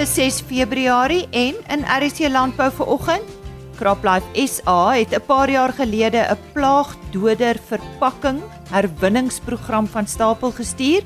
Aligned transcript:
Dis 0.00 0.14
6 0.16 0.38
Februarie 0.48 1.26
en 1.36 1.58
in 1.68 1.82
RC 1.84 2.30
Landbou 2.32 2.70
vanoggend 2.72 3.32
CropLife 3.76 4.46
SA 4.48 4.96
het 4.96 5.12
'n 5.12 5.26
paar 5.28 5.50
jaar 5.50 5.72
gelede 5.76 6.24
'n 6.24 6.38
plaagdoder 6.54 7.60
verpakking 7.68 8.40
herwinningsprogram 8.70 9.86
van 9.86 10.06
stapel 10.06 10.52
gestuur 10.52 11.02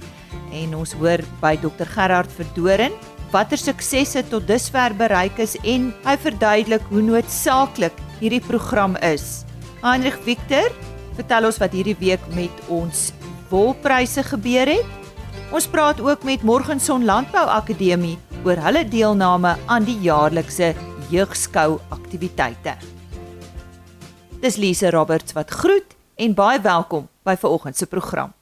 en 0.52 0.76
ons 0.76 0.92
hoor 0.92 1.18
by 1.40 1.56
Dr 1.56 1.86
Gerard 1.86 2.30
Verdoren 2.32 2.92
watter 3.32 3.58
suksesse 3.58 4.22
tot 4.28 4.46
dusver 4.46 4.94
bereik 4.94 5.38
is 5.38 5.56
en 5.64 5.92
hy 6.04 6.16
verduidelik 6.16 6.82
hoe 6.88 7.02
noodsaaklik 7.02 7.98
hierdie 8.20 8.46
program 8.46 8.96
is. 8.96 9.44
Heinrich 9.82 10.22
Victor, 10.22 10.70
vertel 11.16 11.44
ons 11.44 11.58
wat 11.58 11.72
hierdie 11.72 11.98
week 11.98 12.22
met 12.34 12.54
ons 12.68 13.12
wolpryse 13.50 14.22
gebeur 14.22 14.66
het. 14.66 14.86
Ons 15.50 15.66
praat 15.66 16.00
ook 16.00 16.22
met 16.22 16.42
Morgenson 16.42 17.04
Landbou 17.04 17.46
Akademie 17.46 18.18
oor 18.44 18.60
hulle 18.60 18.84
deelname 18.84 19.54
aan 19.72 19.86
die 19.88 19.96
jaarlikse 20.04 20.74
jeugskou 21.08 21.78
aktiwiteite. 21.94 22.74
Dis 24.42 24.58
Lise 24.60 24.90
Roberts 24.92 25.32
wat 25.32 25.50
groet 25.50 25.94
en 26.20 26.34
baie 26.36 26.60
welkom 26.60 27.08
by 27.24 27.38
vanoggend 27.40 27.76
se 27.80 27.86
program. 27.88 28.34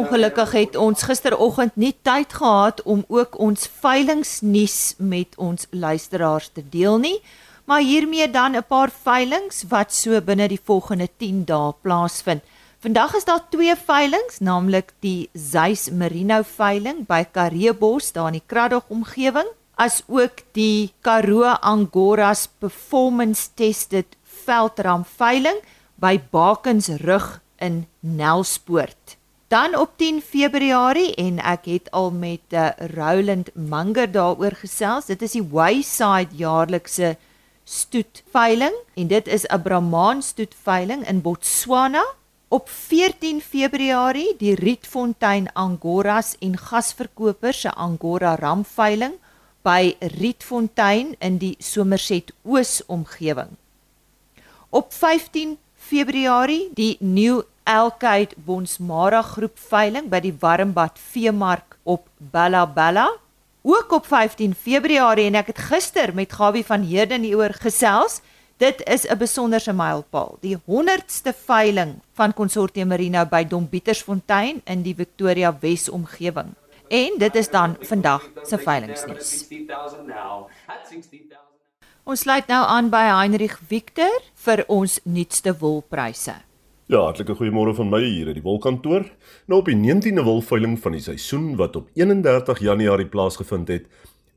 Ongelukkig 0.00 0.52
het 0.52 0.76
ons 0.76 1.02
gisteroggend 1.02 1.76
nie 1.76 1.92
tyd 2.02 2.32
gehad 2.32 2.82
om 2.82 3.04
ook 3.08 3.38
ons 3.38 3.66
veilingnuus 3.82 4.94
met 4.98 5.36
ons 5.36 5.66
luisteraars 5.70 6.48
te 6.54 6.64
deel 6.70 6.98
nie, 6.98 7.18
maar 7.64 7.82
hiermee 7.84 8.30
dan 8.30 8.56
'n 8.56 8.64
paar 8.68 8.90
veilings 8.90 9.64
wat 9.68 9.92
so 9.92 10.20
binne 10.20 10.48
die 10.48 10.60
volgende 10.64 11.08
10 11.16 11.44
dae 11.44 11.72
plaasvind. 11.82 12.42
Vandag 12.80 13.12
is 13.14 13.26
daar 13.28 13.42
twee 13.52 13.74
veilinge, 13.76 14.38
naamlik 14.40 14.94
die 15.04 15.28
Zeis 15.36 15.90
Merino 15.92 16.38
veiling 16.48 17.02
by 17.04 17.26
Kareebos 17.28 18.06
daar 18.16 18.30
in 18.30 18.38
die 18.38 18.46
Kraddock 18.48 18.86
omgewing, 18.88 19.48
as 19.76 19.98
ook 20.08 20.40
die 20.56 20.88
Karoo 21.04 21.44
Angoras 21.60 22.46
Performance 22.48 23.50
Tested 23.52 24.16
veldram 24.24 25.04
veiling 25.04 25.60
by 26.00 26.14
Bakensrug 26.32 27.42
in 27.60 27.82
Nelspoort. 28.00 29.18
Dan 29.52 29.76
op 29.76 29.98
10 30.00 30.22
Februarie 30.24 31.12
en 31.20 31.36
ek 31.44 31.68
het 31.68 31.90
al 31.92 32.08
met 32.16 32.56
uh, 32.56 32.70
Roland 32.94 33.50
Munger 33.52 34.08
daaroor 34.08 34.56
gesels. 34.56 35.10
Dit 35.12 35.20
is 35.28 35.36
die 35.36 35.44
Wayside 35.44 36.32
jaarlikse 36.32 37.18
stoet 37.68 38.22
veiling 38.32 38.72
en 38.96 39.12
dit 39.12 39.28
is 39.28 39.44
'n 39.44 39.60
Brahman 39.60 40.24
stoet 40.24 40.56
veiling 40.64 41.04
in 41.04 41.20
Botswana 41.20 42.06
Op 42.50 42.66
14 42.68 43.38
Februarie 43.40 44.32
die 44.38 44.56
Rietfontein 44.58 45.44
Angoras 45.54 46.32
en 46.42 46.56
gasverkopers 46.58 47.60
se 47.62 47.70
Angora 47.70 48.32
ram 48.34 48.64
veiling 48.66 49.12
by 49.62 49.94
Rietfontein 50.18 51.12
in 51.22 51.36
die 51.38 51.52
Somerset 51.62 52.32
Oos 52.42 52.80
omgewing. 52.90 53.52
Op 54.68 54.90
15 54.92 55.58
Februarie 55.78 56.72
die 56.74 56.96
New 56.98 57.44
Elkite 57.62 58.34
Bonsmara 58.42 59.22
groep 59.22 59.54
veiling 59.70 60.10
by 60.10 60.18
die 60.26 60.34
Warmbad 60.34 60.98
Veemark 60.98 61.78
op 61.84 62.08
Bella 62.18 62.64
Bella. 62.66 63.06
Ook 63.62 63.94
op 63.94 64.10
15 64.10 64.58
Februarie 64.58 65.30
en 65.30 65.38
ek 65.38 65.54
het 65.54 65.62
gister 65.70 66.10
met 66.18 66.34
Gawie 66.34 66.66
van 66.66 66.82
Heerden 66.82 67.22
hieroor 67.22 67.54
gesels. 67.62 68.18
Dit 68.60 68.82
is 68.84 69.06
'n 69.08 69.16
besonderse 69.16 69.72
mylpaal, 69.72 70.36
die 70.40 70.56
100ste 70.66 71.32
veiling 71.32 71.94
van 72.12 72.34
Consortium 72.34 72.88
Marino 72.88 73.24
by 73.24 73.44
Dombietersfontein 73.44 74.60
in 74.64 74.82
die 74.82 74.94
Victoria 74.94 75.56
Wes 75.60 75.88
omgewing. 75.88 76.52
En 76.88 77.12
dit 77.18 77.34
is 77.34 77.50
dan 77.50 77.76
vandag 77.80 78.30
se 78.42 78.58
veilingsnuus. 78.58 79.48
Ons 82.04 82.20
sluit 82.20 82.46
nou 82.46 82.66
aan 82.66 82.90
by 82.90 83.04
Heinrich 83.16 83.58
Victor 83.66 84.20
vir 84.34 84.64
ons 84.66 85.00
nuutste 85.04 85.58
wolpryse. 85.58 86.34
Ja, 86.86 87.00
hartlike 87.00 87.34
goeiemôre 87.34 87.74
van 87.74 87.88
my 87.88 88.04
hier 88.04 88.28
in 88.28 88.34
die 88.34 88.42
wolkantoor. 88.42 89.04
Nou 89.46 89.60
op 89.60 89.66
die 89.66 89.76
19de 89.76 90.22
wolveiling 90.22 90.78
van 90.80 90.92
die 90.92 91.00
seisoen 91.00 91.56
wat 91.56 91.76
op 91.76 91.88
31 91.94 92.58
Januarie 92.58 93.06
plaasgevind 93.06 93.68
het, 93.68 93.86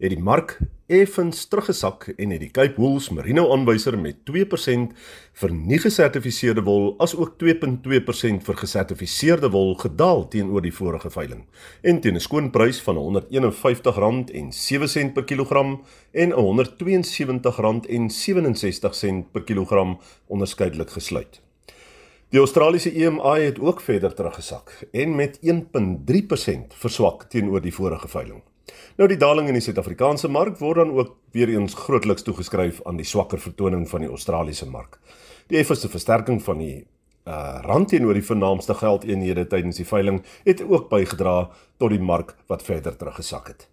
het 0.04 0.12
die 0.12 0.20
mark 0.20 0.58
effens 0.92 1.46
teruggesak 1.48 2.10
en 2.18 2.34
het 2.36 2.42
die 2.44 2.52
Cape 2.52 2.76
Wools 2.76 3.08
Merino 3.16 3.48
aanwyser 3.56 3.96
met 3.96 4.20
2% 4.28 4.92
vir 5.40 5.54
nie 5.56 5.80
gesertifiseerde 5.80 6.60
wol 6.68 7.00
as 7.04 7.14
ook 7.16 7.40
2.2% 7.40 8.44
vir 8.44 8.56
gesertifiseerde 8.60 9.48
wol 9.54 9.78
gedaal 9.80 10.28
teenoor 10.34 10.62
die 10.66 10.74
vorige 10.76 11.12
veiling 11.14 11.46
en 11.82 12.02
teen 12.04 12.18
'n 12.20 12.26
skoonprys 12.28 12.82
van 12.84 12.96
R151.07 13.00 15.14
per 15.16 15.24
kilogram 15.24 15.82
en 16.12 16.32
R172.67 16.32 16.36
per 19.32 19.44
kilogram 19.44 20.00
onderskeidelik 20.28 20.90
gesluit. 20.90 21.42
Die 22.30 22.40
Australiese 22.40 22.92
EMI 22.92 23.40
het 23.40 23.60
ook 23.60 23.82
verder 23.82 24.14
teruggesak 24.14 24.88
en 24.92 25.16
met 25.16 25.40
1.3% 25.42 26.74
verswak 26.74 27.24
teenoor 27.30 27.62
die 27.62 27.74
vorige 27.74 28.08
veiling. 28.08 28.42
Nou 28.98 29.08
die 29.10 29.18
daling 29.18 29.48
in 29.50 29.58
die 29.58 29.64
Suid-Afrikaanse 29.66 30.30
mark 30.30 30.60
word 30.62 30.82
dan 30.84 30.92
ook 30.94 31.16
weer 31.36 31.50
eens 31.50 31.74
grootliks 31.74 32.24
toegeskryf 32.24 32.82
aan 32.86 32.98
die 32.98 33.08
swakker 33.08 33.42
vertoning 33.42 33.88
van 33.90 34.06
die 34.06 34.10
Australiese 34.10 34.70
mark. 34.70 35.00
Die 35.50 35.58
effenste 35.58 35.90
versterking 35.90 36.42
van 36.44 36.62
die 36.64 36.76
uh 37.24 37.62
rand 37.64 37.88
teenoor 37.88 38.18
die 38.18 38.26
vernaamste 38.26 38.74
geldeenhede 38.76 39.46
tydens 39.48 39.78
die 39.80 39.88
veiling 39.88 40.20
het 40.44 40.60
ook 40.62 40.90
bygedra 40.90 41.50
tot 41.80 41.94
die 41.96 42.04
mark 42.04 42.36
wat 42.52 42.64
verder 42.68 42.98
teruggesak 43.00 43.48
het. 43.48 43.68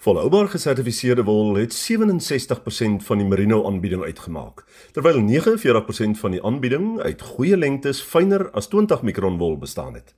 Volhoubaar 0.00 0.48
gesertifiseerde 0.48 1.24
wol 1.26 1.58
het 1.58 1.74
67% 1.76 3.02
van 3.04 3.18
die 3.20 3.26
merino 3.26 3.66
aanbieding 3.66 4.02
uitgemaak, 4.02 4.62
terwyl 4.96 5.18
49% 5.20 6.16
van 6.22 6.30
die 6.30 6.40
aanbieding 6.42 7.00
uit 7.00 7.22
goeie 7.34 7.56
lengtes 7.56 8.00
fyner 8.00 8.46
as 8.56 8.70
20 8.72 9.02
mikron 9.02 9.36
wol 9.38 9.58
bestaan 9.58 9.98
het. 9.98 10.14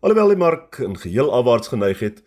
Alhoewel 0.00 0.30
die 0.30 0.38
mark 0.38 0.78
in 0.78 0.94
geheel 1.00 1.32
afwaarts 1.32 1.72
geneig 1.72 2.04
het, 2.04 2.22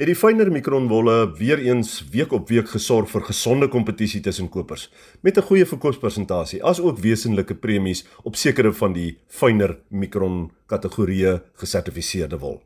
het 0.00 0.08
die 0.08 0.16
fynere 0.16 0.48
mikronwolle 0.48 1.34
weer 1.36 1.60
eens 1.60 1.98
week 2.12 2.30
op 2.32 2.48
week 2.48 2.70
gesorg 2.72 3.10
vir 3.12 3.20
gesonde 3.26 3.66
kompetisie 3.68 4.22
tussen 4.24 4.48
kopers 4.48 4.88
met 5.20 5.36
'n 5.36 5.42
goeie 5.42 5.66
verkoopspersentasie 5.66 6.64
asook 6.64 6.98
wesenlike 6.98 7.54
premies 7.54 8.04
op 8.22 8.36
sekere 8.36 8.72
van 8.72 8.92
die 8.92 9.18
fyner 9.28 9.78
mikron 9.90 10.50
kategorieë 10.66 11.42
gesertifiseerde 11.54 12.38
wol. 12.38 12.62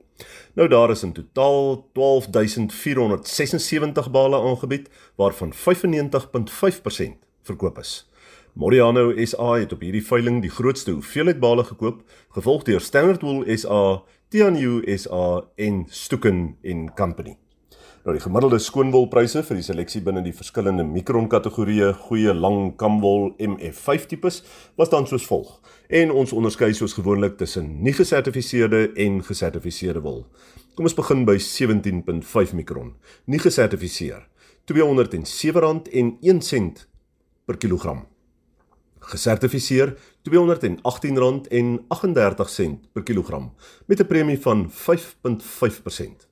Nou 0.55 0.69
daar 0.69 0.91
is 0.91 1.03
in 1.03 1.13
totaal 1.13 1.89
12476 1.93 4.11
bale 4.11 4.41
aangebied 4.41 4.89
waarvan 5.17 5.53
95.5% 5.53 7.19
verkoop 7.43 7.79
is. 7.79 8.11
Moriano 8.57 9.13
SA 9.27 9.59
het 9.61 9.73
op 9.75 9.83
hierdie 9.85 10.01
veiling 10.01 10.39
die 10.41 10.49
grootste 10.49 10.95
hoeveelheid 10.95 11.37
bale 11.43 11.61
gekoop, 11.69 11.99
gevolg 12.33 12.63
deur 12.65 12.81
Standard 12.81 13.21
Wool 13.21 13.45
SA 13.53 14.01
Tianyu 14.33 14.81
SA 14.97 15.45
en 15.61 15.85
Stuken 15.93 16.57
en 16.65 16.89
Company. 16.97 17.37
Nou 18.07 18.15
die 18.17 18.23
gemiddelde 18.25 18.57
skoonwolpryse 18.65 19.43
vir 19.45 19.61
die 19.61 19.67
seleksie 19.67 20.01
binne 20.07 20.23
die 20.25 20.33
verskillende 20.33 20.87
mikron 20.89 21.29
kategorieë 21.29 21.91
goeie 22.07 22.33
lang 22.33 22.73
kamwol 22.81 23.37
MF5 23.37 24.09
tipes 24.15 24.41
was 24.81 24.89
dan 24.89 25.05
soos 25.05 25.29
volg. 25.29 25.61
En 25.93 26.09
ons 26.17 26.33
onderskei 26.33 26.73
soos 26.73 26.97
gewoonlik 26.97 27.37
tussen 27.37 27.85
nie 27.85 27.93
gesertifiseerde 27.93 28.97
en 28.97 29.21
gesertifiseerde 29.21 30.01
wol. 30.01 30.25
Kom 30.73 30.89
ons 30.89 30.97
begin 30.97 31.29
by 31.29 31.37
17.5 31.37 32.57
mikron. 32.57 32.97
Nie 33.29 33.45
gesertifiseer 33.45 34.25
R207.01 34.65 36.89
per 37.45 37.61
kilogram 37.61 38.09
gesertifiseer 39.11 39.89
R218.38 40.27 40.31
per 42.93 43.03
kilogram 43.03 43.53
met 43.87 44.01
'n 44.01 44.07
premie 44.07 44.41
van 44.41 44.71
5.5%. 44.71 46.27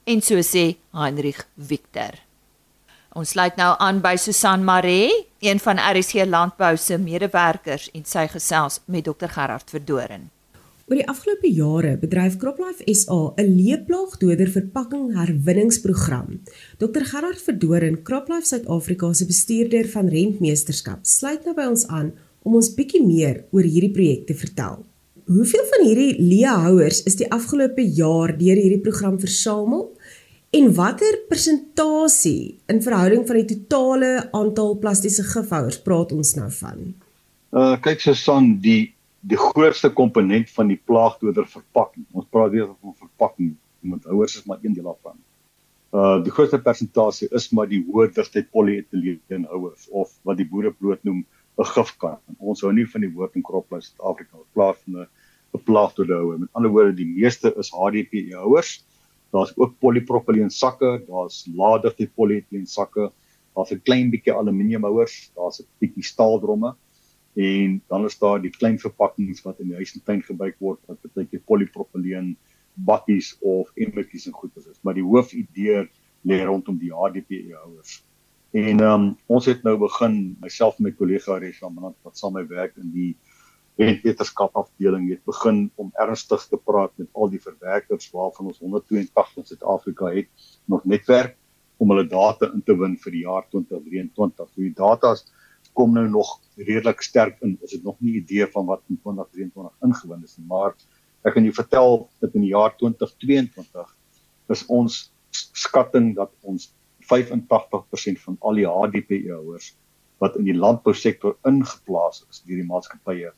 En 0.04 0.22
so 0.22 0.42
sê 0.42 0.76
Heinrich 0.92 1.48
Victor. 1.58 2.25
Ons 3.16 3.32
sluit 3.32 3.56
nou 3.56 3.70
aan 3.80 4.02
by 4.04 4.18
Susan 4.20 4.66
Maree, 4.68 5.08
een 5.40 5.62
van 5.64 5.80
RSC 5.80 6.26
Landbou 6.28 6.74
se 6.76 6.98
medewerkers 7.00 7.86
en 7.96 8.04
sy 8.04 8.26
gesels 8.28 8.82
met 8.92 9.06
Dr 9.08 9.30
Gerard 9.32 9.72
Verdoren. 9.72 10.26
Oor 10.90 11.00
die 11.00 11.06
afgelope 11.08 11.48
jare 11.48 11.94
bedryf 12.02 12.36
CropLife 12.42 12.84
SA 12.92 13.32
'n 13.40 13.56
leeplaagdoder 13.56 14.52
verpakking 14.52 15.16
herwinningsprogram. 15.16 16.42
Dr 16.78 17.06
Gerard 17.12 17.40
Verdoren, 17.40 18.04
CropLife 18.04 18.48
Suid-Afrika 18.48 19.14
se 19.14 19.26
bestuurder 19.26 19.88
van 19.88 20.10
rentmeesterskap, 20.10 21.00
sluit 21.02 21.46
nou 21.46 21.56
by 21.56 21.70
ons 21.70 21.88
aan 21.88 22.12
om 22.44 22.56
ons 22.56 22.74
bietjie 22.74 23.06
meer 23.06 23.46
oor 23.52 23.64
hierdie 23.64 23.92
projek 23.92 24.28
te 24.28 24.34
vertel. 24.34 24.84
Hoeveel 25.26 25.64
van 25.72 25.86
hierdie 25.88 26.22
leehouers 26.22 27.04
is 27.04 27.16
die 27.16 27.32
afgelope 27.32 27.82
jaar 27.82 28.38
deur 28.38 28.60
hierdie 28.60 28.82
program 28.82 29.20
versamel 29.20 29.96
En 30.56 30.70
watter 30.74 31.16
persentasie 31.28 32.62
in 32.72 32.78
verhouding 32.84 33.26
van 33.28 33.40
die 33.42 33.48
totale 33.50 34.12
aantal 34.32 34.78
plastiese 34.80 35.26
gifhouers 35.28 35.82
praat 35.84 36.14
ons 36.16 36.32
nou 36.38 36.48
van? 36.62 36.86
Uh 37.52 37.74
kyk 37.84 38.00
Susan, 38.06 38.54
die 38.64 38.94
die 39.26 39.40
grootste 39.42 39.90
komponent 39.98 40.54
van 40.56 40.72
die 40.72 40.78
plaagdoder 40.78 41.48
verpakking. 41.50 42.06
Ons 42.14 42.30
praat 42.32 42.54
weer 42.54 42.70
van 42.70 42.96
verpakking, 43.02 43.52
want 43.92 44.08
houers 44.08 44.38
is 44.40 44.48
maar 44.48 44.64
een 44.64 44.78
deel 44.78 44.88
daarvan. 44.94 45.20
Uh 45.92 46.24
die 46.24 46.32
grootste 46.38 46.62
persentasie 46.70 47.28
is 47.36 47.50
maar 47.52 47.68
die 47.68 47.82
hoë 47.90 48.14
digtheid 48.16 48.48
polyetieleen 48.56 49.50
houers 49.52 49.90
of 49.92 50.16
wat 50.24 50.40
die 50.40 50.48
boere 50.48 50.72
bloot 50.72 51.04
noem 51.04 51.26
'n 51.60 51.72
gifkan. 51.76 52.20
Ons 52.40 52.64
hou 52.64 52.72
nie 52.72 52.88
van 52.96 53.04
die 53.04 53.12
woord 53.12 53.36
in 53.36 53.44
kroplys 53.44 53.92
Suid-Afrika 53.92 54.40
plaas 54.54 54.80
van 54.86 55.04
'n 55.04 55.64
plaagdoder 55.68 56.16
houer. 56.16 56.40
Met 56.40 56.50
ander 56.54 56.72
woorde, 56.72 56.96
die 56.96 57.12
meeste 57.20 57.52
is 57.60 57.76
HDPE 57.76 58.40
houers 58.40 58.86
daar's 59.36 59.54
ook 59.60 59.76
polipropyleen 59.84 60.50
sakke, 60.50 61.04
daar's 61.08 61.44
laagdigte 61.52 62.08
polietyleen 62.16 62.68
sakke, 62.68 63.12
daar's 63.56 63.72
'n 63.72 63.84
klein 63.84 64.10
bietjie 64.14 64.34
aluminiumhouers, 64.34 65.32
daar's 65.36 65.60
'n 65.62 65.68
bietjie 65.80 66.04
staaldromme 66.04 66.76
en 67.36 67.82
dan 67.88 68.06
is 68.06 68.18
daar 68.20 68.42
die 68.42 68.52
klein 68.52 68.80
verpakkings 68.80 69.44
wat 69.44 69.60
in 69.60 69.68
die 69.68 69.76
huis 69.76 69.94
en 69.94 70.04
tuin 70.04 70.24
gebruik 70.24 70.56
word 70.60 70.80
wat 70.88 71.02
beteken 71.02 71.44
polipropyleen 71.44 72.38
bakkies 72.76 73.36
of 73.42 73.72
emmertjies 73.76 74.28
en 74.28 74.34
goeders 74.34 74.68
is. 74.68 74.80
Maar 74.82 74.94
die 74.94 75.04
hoofidee 75.04 75.88
lê 76.24 76.44
rondom 76.44 76.78
die 76.78 76.92
HDPE 76.92 77.56
houers. 77.56 78.04
En 78.56 78.80
um, 78.80 79.18
ons 79.28 79.46
het 79.46 79.64
nou 79.64 79.78
begin 79.78 80.38
myself 80.40 80.78
en 80.80 80.88
my 80.88 80.92
kollega 80.92 81.38
Resha 81.38 81.68
wat 81.76 82.18
saam 82.18 82.34
met 82.34 82.48
my 82.48 82.56
werk 82.56 82.78
in 82.78 82.92
die 82.92 83.16
en 83.76 83.98
wetenskap 84.04 84.56
afdeling 84.56 85.10
het 85.10 85.24
begin 85.28 85.66
om 85.76 85.90
ernstig 86.00 86.46
te 86.48 86.58
praat 86.58 86.94
met 87.02 87.10
al 87.12 87.32
die 87.34 87.42
verwerkers 87.44 88.08
waarvan 88.14 88.52
ons 88.52 88.62
182 88.64 89.42
in 89.42 89.50
Suid-Afrika 89.50 90.12
het 90.16 90.30
nog 90.72 90.86
netwerk 90.88 91.36
om 91.84 91.92
hulle 91.92 92.08
data 92.08 92.48
in 92.56 92.64
te 92.64 92.76
win 92.80 92.96
vir 93.04 93.12
die 93.12 93.26
jaar 93.26 93.44
2023. 93.52 94.48
So 94.48 94.62
die 94.62 94.72
data 94.78 95.12
kom 95.76 95.92
nou 95.98 96.06
nog 96.08 96.38
redelik 96.56 97.04
sterk 97.04 97.42
in. 97.44 97.58
Ons 97.60 97.76
het 97.76 97.84
nog 97.84 98.00
nie 98.00 98.16
idee 98.22 98.48
van 98.54 98.70
wat 98.70 98.84
in 98.88 99.00
2023 99.04 99.90
ingewin 99.90 100.24
is 100.24 100.38
nie, 100.40 100.48
maar 100.48 100.72
ek 101.28 101.36
kan 101.36 101.44
jou 101.44 101.56
vertel 101.58 102.06
dat 102.24 102.36
in 102.38 102.46
die 102.48 102.54
jaar 102.54 102.76
2022 102.80 103.92
is 104.56 104.64
ons 104.72 105.02
skatting 105.52 106.14
dat 106.16 106.32
ons 106.48 106.70
85% 107.12 108.22
van 108.24 108.38
al 108.40 108.62
die 108.62 108.70
HDPE 108.70 109.34
houers 109.34 109.74
wat 110.24 110.38
in 110.40 110.48
die 110.48 110.56
landbousektor 110.56 111.36
ingeplaas 111.50 112.24
is 112.30 112.40
deur 112.46 112.62
die 112.62 112.70
maatskappye 112.70 113.34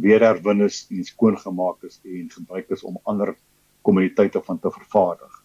weer 0.00 0.22
herwin 0.26 0.64
is 0.66 0.84
en 0.90 1.04
skoongemaak 1.04 1.82
is 1.86 2.00
en 2.02 2.30
gebruik 2.30 2.70
is 2.74 2.82
om 2.82 2.98
ander 3.04 3.34
kommuniteite 3.82 4.42
van 4.42 4.58
te 4.58 4.70
vervaardig. 4.70 5.40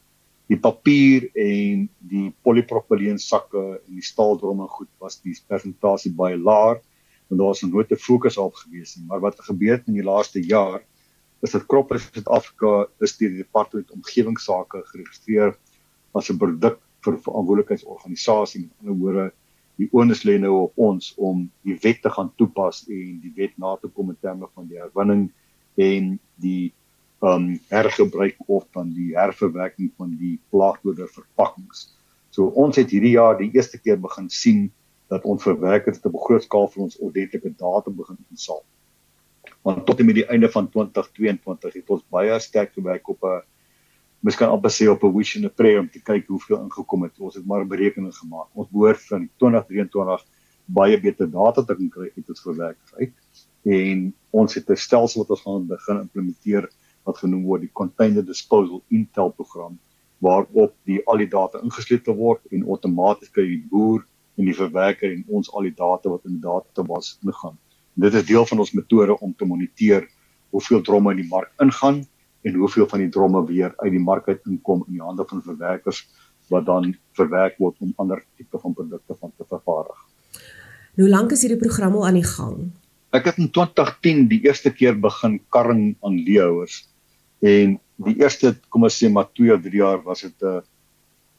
Die 0.50 0.58
papier 0.58 1.28
en 1.38 1.86
die 2.10 2.30
polipropyleen 2.42 3.20
sakke 3.22 3.62
en 3.78 4.00
die 4.00 4.06
staaldromme 4.06 4.66
goed 4.68 4.90
was 4.98 5.20
die 5.22 5.36
persentasie 5.48 6.14
baie 6.18 6.38
laag 6.38 6.82
want 7.30 7.42
daar 7.42 7.52
was 7.52 7.62
nooit 7.62 7.92
'n 7.92 8.02
fokus 8.02 8.38
op 8.38 8.56
gewees 8.56 8.96
nie. 8.96 9.06
Maar 9.06 9.20
wat 9.20 9.38
het 9.38 9.46
gebeur 9.46 9.84
in 9.86 9.94
die 9.94 10.04
laaste 10.04 10.42
jaar 10.42 10.82
is 11.42 11.52
dat 11.52 11.66
Krop 11.66 11.92
in 11.92 12.00
Suid-Afrika 12.00 12.88
is 13.00 13.18
deur 13.18 13.30
die 13.30 13.44
departement 13.44 13.92
omgewingsake 13.92 14.82
geregistreer 14.92 15.58
as 16.12 16.30
'n 16.30 16.38
produk 16.38 16.80
vir 17.06 17.20
verantwoordelikheidsorganisasie 17.22 18.62
met 18.62 18.72
ander 18.82 18.98
woorde 19.04 19.34
die 19.80 19.88
onus 19.96 20.26
lê 20.28 20.36
nou 20.42 20.56
op 20.66 20.82
ons 20.90 21.14
om 21.16 21.46
die 21.64 21.78
wet 21.84 22.02
te 22.04 22.12
gaan 22.12 22.34
toepas 22.40 22.84
en 22.92 23.20
die 23.24 23.32
wet 23.38 23.56
na 23.58 23.78
te 23.80 23.88
kom 23.88 24.12
in 24.12 24.20
terme 24.20 24.50
van 24.54 24.68
die 24.68 24.80
herwinning 24.82 25.30
en 25.80 26.18
die 26.44 26.74
um 27.24 27.48
hergebruik 27.72 28.38
of 28.48 28.66
dan 28.76 28.92
die 28.96 29.14
herverwerking 29.16 29.92
van 30.00 30.14
die 30.20 30.38
plaagdoder 30.52 31.08
verpakkings. 31.12 31.90
So 32.32 32.52
ons 32.60 32.80
het 32.80 32.92
hierdie 32.94 33.16
jaar 33.18 33.38
die 33.40 33.52
eerste 33.56 33.80
keer 33.80 34.00
begin 34.00 34.30
sien 34.32 34.68
dat 35.12 35.26
ons 35.28 35.44
verwerkers 35.44 36.00
te 36.00 36.12
groot 36.14 36.46
skaal 36.46 36.70
vir 36.72 36.86
ons 36.86 37.00
ordentlike 37.04 37.52
data 37.60 37.92
begin 37.92 38.20
insaal. 38.30 38.62
Want 39.66 39.86
tot 39.88 40.00
en 40.00 40.08
met 40.08 40.20
die 40.22 40.28
einde 40.32 40.50
van 40.54 40.70
2022 40.72 41.80
het 41.82 41.96
ons 41.96 42.06
baie 42.14 42.36
sterk 42.40 42.76
gewerk 42.78 43.10
op 43.10 43.24
'n 43.24 43.42
mens 44.20 44.36
kan 44.36 44.52
amper 44.52 44.72
sê 44.72 44.88
op 44.92 45.04
'n 45.04 45.14
wish 45.16 45.36
and 45.36 45.46
a 45.46 45.50
prayer 45.50 45.80
om 45.80 45.90
te 45.90 46.00
kyk 46.00 46.28
hoeveel 46.28 46.60
ingekom 46.64 47.04
het. 47.04 47.20
Ons 47.20 47.36
het 47.36 47.46
maar 47.46 47.62
'n 47.62 47.68
berekening 47.68 48.16
gemaak. 48.16 48.48
Ons 48.54 48.70
behoort 48.70 49.02
van 49.08 49.30
2023 49.38 50.26
baie 50.66 51.00
beter 51.00 51.32
data 51.32 51.64
te 51.64 51.76
kan 51.76 51.90
kry 51.90 52.12
uit 52.16 52.30
ons 52.30 52.42
verwerkers 52.42 52.96
uit. 52.96 53.14
En 53.64 54.14
ons 54.30 54.54
het 54.54 54.70
'n 54.70 54.76
stelsel 54.76 55.22
wat 55.22 55.30
ons 55.30 55.42
gaan 55.42 55.68
begin 55.68 55.98
implementeer 56.02 56.70
wat 57.04 57.18
genoem 57.18 57.44
word 57.44 57.62
die 57.62 57.74
Container 57.74 58.26
Disposal 58.26 58.84
Intel 58.88 59.30
program 59.30 59.80
waarop 60.20 60.76
die 60.84 61.00
al 61.08 61.18
die 61.18 61.30
data 61.32 61.62
ingesleutel 61.64 62.16
word 62.16 62.42
en 62.52 62.68
outomaties 62.68 63.32
kan 63.32 63.44
die 63.44 63.64
boer 63.72 64.06
en 64.36 64.46
die 64.46 64.56
verwerker 64.56 65.12
en 65.12 65.24
ons 65.28 65.52
al 65.54 65.68
die 65.68 65.76
data 65.76 66.10
wat 66.10 66.26
in 66.26 66.38
die 66.38 66.44
database 66.44 67.18
ingaan. 67.24 67.58
Dit 67.96 68.14
is 68.14 68.26
deel 68.26 68.46
van 68.46 68.60
ons 68.60 68.72
metode 68.72 69.20
om 69.20 69.34
te 69.36 69.46
moniteer 69.46 70.08
hoeveel 70.52 70.82
dromme 70.82 71.12
in 71.12 71.22
die 71.24 71.30
mark 71.30 71.52
ingaan 71.64 72.04
en 72.42 72.56
hoeveel 72.56 72.88
van 72.88 73.04
die 73.04 73.10
dromme 73.10 73.44
weer 73.48 73.74
uit 73.78 73.92
die 73.92 74.04
mark 74.04 74.28
uit 74.28 74.42
inkom 74.48 74.84
in 74.88 75.00
die 75.00 75.04
hande 75.04 75.26
van 75.28 75.44
verwerkers 75.44 76.06
wat 76.50 76.66
dan 76.66 76.94
verwerk 77.18 77.58
word 77.62 77.76
om 77.84 77.94
ander 78.02 78.24
tipe 78.38 78.60
van 78.62 78.74
produkte 78.74 79.16
van 79.20 79.34
te 79.38 79.46
vervaardig. 79.50 80.00
Hoe 81.00 81.10
lank 81.10 81.32
is 81.36 81.44
hierdie 81.46 81.60
program 81.60 81.96
al 81.96 82.08
aan 82.08 82.18
die 82.20 82.28
gang? 82.28 82.72
Ek 83.16 83.30
het 83.30 83.40
in 83.42 83.50
2010 83.54 84.28
die 84.32 84.42
eerste 84.46 84.72
keer 84.74 84.98
begin 85.02 85.40
karring 85.54 85.96
aan 86.06 86.18
leeuers 86.26 86.84
en 87.46 87.78
die 88.06 88.18
eerste 88.22 88.54
kom 88.70 88.86
ons 88.88 88.98
sê 89.00 89.10
maar 89.12 89.30
2 89.38 89.56
of 89.56 89.64
3 89.66 89.82
jaar 89.82 90.04
was 90.06 90.22
dit 90.26 90.44
'n 90.44 90.62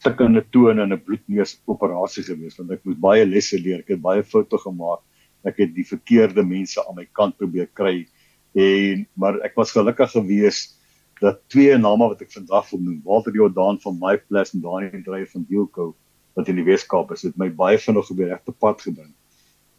tikkende 0.03 0.43
toon 0.51 0.81
en 0.81 0.93
'n 0.93 1.05
bloedneus 1.05 1.61
operasie 1.67 2.25
geweest 2.25 2.59
want 2.59 2.73
ek 2.73 2.85
moes 2.85 2.97
baie 2.97 3.25
lesse 3.27 3.59
leer, 3.59 3.81
ek 3.81 3.97
het 3.97 4.03
baie 4.03 4.23
foute 4.23 4.59
gemaak. 4.59 5.01
Ek 5.45 5.57
het 5.57 5.75
die 5.75 5.85
verkeerde 5.85 6.43
mense 6.45 6.81
aan 6.81 6.97
my 6.97 7.07
kant 7.13 7.37
probeer 7.37 7.69
kry 7.75 8.07
en 8.55 9.07
maar 9.15 9.41
ek 9.45 9.55
was 9.57 9.73
gelukkig 9.73 10.11
geweest 10.11 10.80
dat 11.21 11.43
twee 11.53 11.77
name 11.77 12.09
wat 12.09 12.23
ek 12.25 12.33
vandag 12.33 12.71
wil 12.73 12.81
noem, 12.81 13.01
Walter 13.05 13.35
Jordan 13.37 13.79
van 13.83 13.99
MyPlus 14.01 14.55
en 14.57 14.63
Daniel 14.65 15.03
Dreyer 15.05 15.29
van 15.29 15.45
Dealco 15.49 15.93
wat 16.39 16.49
in 16.49 16.57
die 16.61 16.65
Weskaap 16.65 17.11
is, 17.13 17.27
het 17.27 17.37
my 17.41 17.51
baie 17.53 17.79
vinnig 17.79 18.09
op 18.13 18.17
die 18.17 18.29
regte 18.31 18.53
pad 18.53 18.81
gebring. 18.81 19.11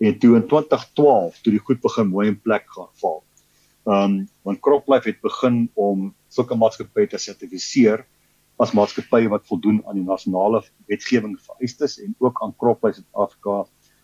En 0.01 0.17
toe 0.19 0.35
in 0.37 0.45
2012, 0.49 1.39
toe 1.41 1.53
die 1.55 1.61
goed 1.61 1.81
begin 1.81 2.09
mooi 2.11 2.27
in 2.29 2.37
plek 2.41 2.67
gaan 2.75 2.89
val. 3.01 3.21
Um 3.89 4.15
want 4.45 4.61
CropLife 4.61 5.09
het 5.09 5.21
begin 5.25 5.63
om 5.73 6.11
sulke 6.29 6.57
maatskappye 6.57 7.07
te 7.09 7.17
sertifiseer 7.21 8.05
as 8.61 8.75
maatskappye 8.77 9.29
wat 9.31 9.47
voldoen 9.49 9.79
aan 9.87 9.97
die 9.97 10.05
nasionale 10.05 10.61
wetgewing 10.89 11.37
vereistes 11.41 11.97
en 12.03 12.13
ook 12.19 12.41
aan 12.45 12.53
CropLife 12.61 12.99
Suid-Afrika 12.99 13.63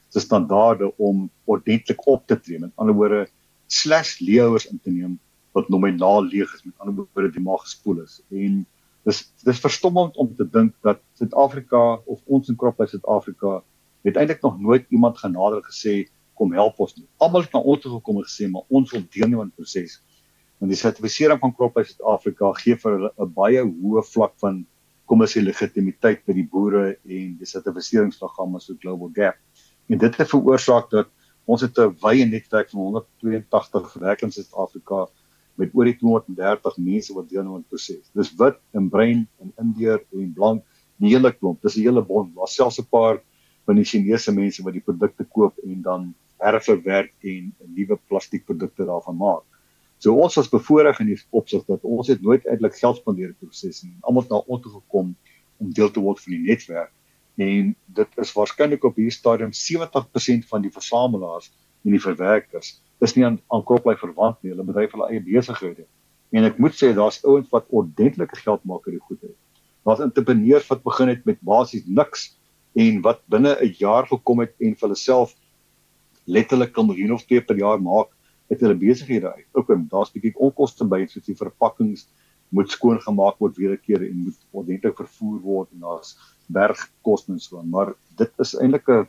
se 0.10 0.24
standaarde 0.24 0.90
om 0.98 1.28
ordentlik 1.46 2.08
op 2.08 2.26
te 2.26 2.40
tree. 2.40 2.60
Met 2.60 2.74
ander 2.76 2.96
woorde, 2.96 3.28
slash 3.68 4.18
leeuers 4.24 4.66
in 4.72 4.80
te 4.82 4.90
neem 4.90 5.20
wat 5.58 5.70
nominaal 5.74 6.28
leeg 6.30 6.54
is 6.54 6.66
met 6.66 6.76
ander 6.78 7.06
woorde 7.14 7.34
die 7.34 7.44
maag 7.44 7.64
gespoel 7.66 8.04
is 8.04 8.20
en 8.30 8.66
dis 9.08 9.24
dis 9.48 9.64
verstommend 9.64 10.18
om 10.22 10.30
te 10.36 10.46
dink 10.58 10.76
dat 10.86 11.02
Suid-Afrika 11.20 11.82
of 12.06 12.22
ons 12.26 12.52
in 12.52 12.60
krop 12.60 12.78
by 12.82 12.88
Suid-Afrika 12.92 13.62
het 14.08 14.20
eintlik 14.20 14.44
nog 14.46 14.60
nooit 14.60 14.86
iemand 14.94 15.18
genader 15.24 15.64
gesê 15.66 16.06
kom 16.38 16.54
help 16.54 16.80
ons 16.84 16.94
nie. 16.96 17.08
Almal 17.24 17.48
het 17.48 17.56
na 17.56 17.62
ons 17.64 17.82
toe 17.82 17.92
gekom 17.96 18.20
en 18.22 18.28
gesê 18.28 18.50
maar 18.52 18.68
ons 18.68 18.92
wil 18.94 19.06
deelneem 19.16 19.42
aan 19.42 19.52
die 19.52 19.64
proses. 19.64 19.98
Want 20.62 20.74
die 20.74 20.80
sertifisering 20.80 21.40
van 21.42 21.54
krop 21.58 21.78
by 21.78 21.86
Suid-Afrika 21.88 22.52
gee 22.62 22.78
vir 22.84 22.98
hulle 22.98 23.12
'n 23.26 23.34
baie 23.40 23.64
hoë 23.64 24.04
vlak 24.12 24.36
van 24.44 24.66
kom 25.08 25.24
as 25.24 25.34
die 25.38 25.46
legitimiteit 25.46 26.26
by 26.28 26.34
die 26.34 26.48
boere 26.52 26.98
en 27.08 27.38
die 27.40 27.50
sertifiseringsprogramme 27.50 28.60
so 28.60 28.76
Global 28.82 29.12
Gap. 29.16 29.40
En 29.90 29.98
dit 29.98 30.18
het 30.20 30.30
veroorsaak 30.30 30.90
dat 30.92 31.08
ons 31.46 31.62
het 31.62 31.80
'n 31.80 31.96
wye 32.04 32.26
netwerk 32.26 32.70
van 32.70 32.82
182 32.82 33.94
werkers 33.94 34.38
in 34.38 34.44
Suid-Afrika 34.44 35.08
met 35.58 35.74
oor 35.74 35.90
die 35.90 35.98
230 35.98 36.78
mense 36.78 37.14
wat 37.18 37.30
deel 37.30 37.44
neem 37.44 37.58
aan 37.58 37.66
die 37.66 37.72
proses. 37.74 38.06
Dis 38.14 38.34
wit 38.40 38.60
en 38.78 38.90
bruin 38.94 39.26
en 39.42 39.54
indeer 39.64 40.04
en 40.14 40.32
blank, 40.34 40.64
die 41.02 41.14
hele 41.14 41.32
klomp. 41.34 41.62
Dis 41.62 41.78
'n 41.78 41.86
hele 41.88 42.02
bond. 42.02 42.36
Daar's 42.36 42.56
selfs 42.56 42.80
'n 42.80 42.88
paar 42.90 43.22
van 43.66 43.76
die 43.76 43.86
Chinese 43.86 44.32
mense 44.32 44.64
wat 44.64 44.74
die 44.74 44.82
produkte 44.82 45.26
koop 45.26 45.58
en 45.64 45.82
dan 45.82 46.14
herverwerk 46.38 47.14
en 47.24 47.54
nuwe 47.76 47.98
plastiekprodukte 48.08 48.86
daarvan 48.86 49.18
maak. 49.18 49.44
So 49.98 50.14
ons 50.14 50.36
was 50.36 50.50
bevoorreg 50.50 51.00
in 51.00 51.10
die 51.12 51.18
opsig 51.30 51.66
dat 51.66 51.82
ons 51.82 52.08
het 52.08 52.22
nooit 52.22 52.46
eintlik 52.46 52.76
geld 52.78 52.98
spandeer 52.98 53.34
op 53.34 53.40
die 53.40 53.50
proses 53.50 53.82
nie. 53.84 53.96
Almal 54.02 54.22
het 54.22 54.32
na 54.32 54.44
ons 54.46 54.62
toe 54.62 54.72
gekom 54.72 55.16
om 55.58 55.74
deel 55.74 55.92
te 55.92 56.00
word 56.00 56.22
van 56.22 56.34
die 56.34 56.44
netwerk 56.52 56.94
en 57.38 57.76
dit 58.00 58.22
is 58.22 58.34
waarskynlik 58.34 58.86
op 58.86 58.96
hierdie 58.98 59.14
stadium 59.14 59.54
70% 59.54 60.48
van 60.50 60.62
die 60.62 60.74
versamelaars 60.74 61.52
en 61.86 61.92
die 61.92 62.02
verwerkers 62.02 62.78
is 63.06 63.14
nie 63.16 63.26
aan 63.26 63.40
aan 63.54 63.64
kroplei 63.64 63.96
verwant 63.98 64.42
nie. 64.42 64.52
Hulle 64.52 64.66
bedryf 64.66 64.96
hulle 64.96 65.10
eie 65.12 65.22
besighede. 65.24 65.86
En 66.36 66.44
ek 66.44 66.58
moet 66.60 66.76
sê 66.76 66.94
daar's 66.96 67.20
ouens 67.24 67.50
wat 67.54 67.68
ordentlike 67.70 68.40
geld 68.42 68.64
maak 68.66 68.88
uit 68.88 68.98
die 68.98 69.06
goed 69.10 69.22
uit. 69.24 69.38
Daar's 69.88 70.04
entrepreneurs 70.04 70.68
wat 70.68 70.84
begin 70.84 71.14
het 71.14 71.26
met 71.26 71.40
basies 71.42 71.86
niks 71.86 72.34
en 72.76 73.02
wat 73.06 73.22
binne 73.32 73.56
'n 73.62 73.76
jaar 73.80 74.08
gekom 74.08 74.40
het 74.44 74.54
en 74.60 74.76
vir 74.76 74.88
hulle 74.88 75.00
self 75.00 75.36
letterlik 76.26 76.78
'n 76.78 76.88
miljoen 76.88 77.14
of 77.14 77.26
twee 77.26 77.42
per 77.42 77.58
jaar 77.58 77.82
maak 77.82 78.10
uit 78.50 78.60
hulle 78.60 78.76
besighede 78.76 79.34
uit. 79.34 79.48
Ook 79.54 79.70
en 79.70 79.88
daar's 79.90 80.12
bietjie 80.12 80.36
onkoste 80.36 80.86
by 80.86 81.06
soos 81.06 81.26
die 81.26 81.36
verpakkings 81.36 82.08
moet 82.50 82.72
skoon 82.72 83.00
gemaak 83.02 83.40
word 83.40 83.58
weer 83.58 83.72
'n 83.72 83.82
keer 83.86 84.02
en 84.04 84.24
moet 84.24 84.40
ordentlik 84.52 84.98
vervoer 84.98 85.40
word 85.40 85.72
en 85.72 85.80
daar's 85.80 86.18
bergkoste 86.48 87.32
en 87.32 87.40
so 87.40 87.60
aan. 87.60 87.70
Maar 87.70 87.94
dit 88.18 88.32
is 88.40 88.56
eintlik 88.56 88.88
'n 88.90 89.08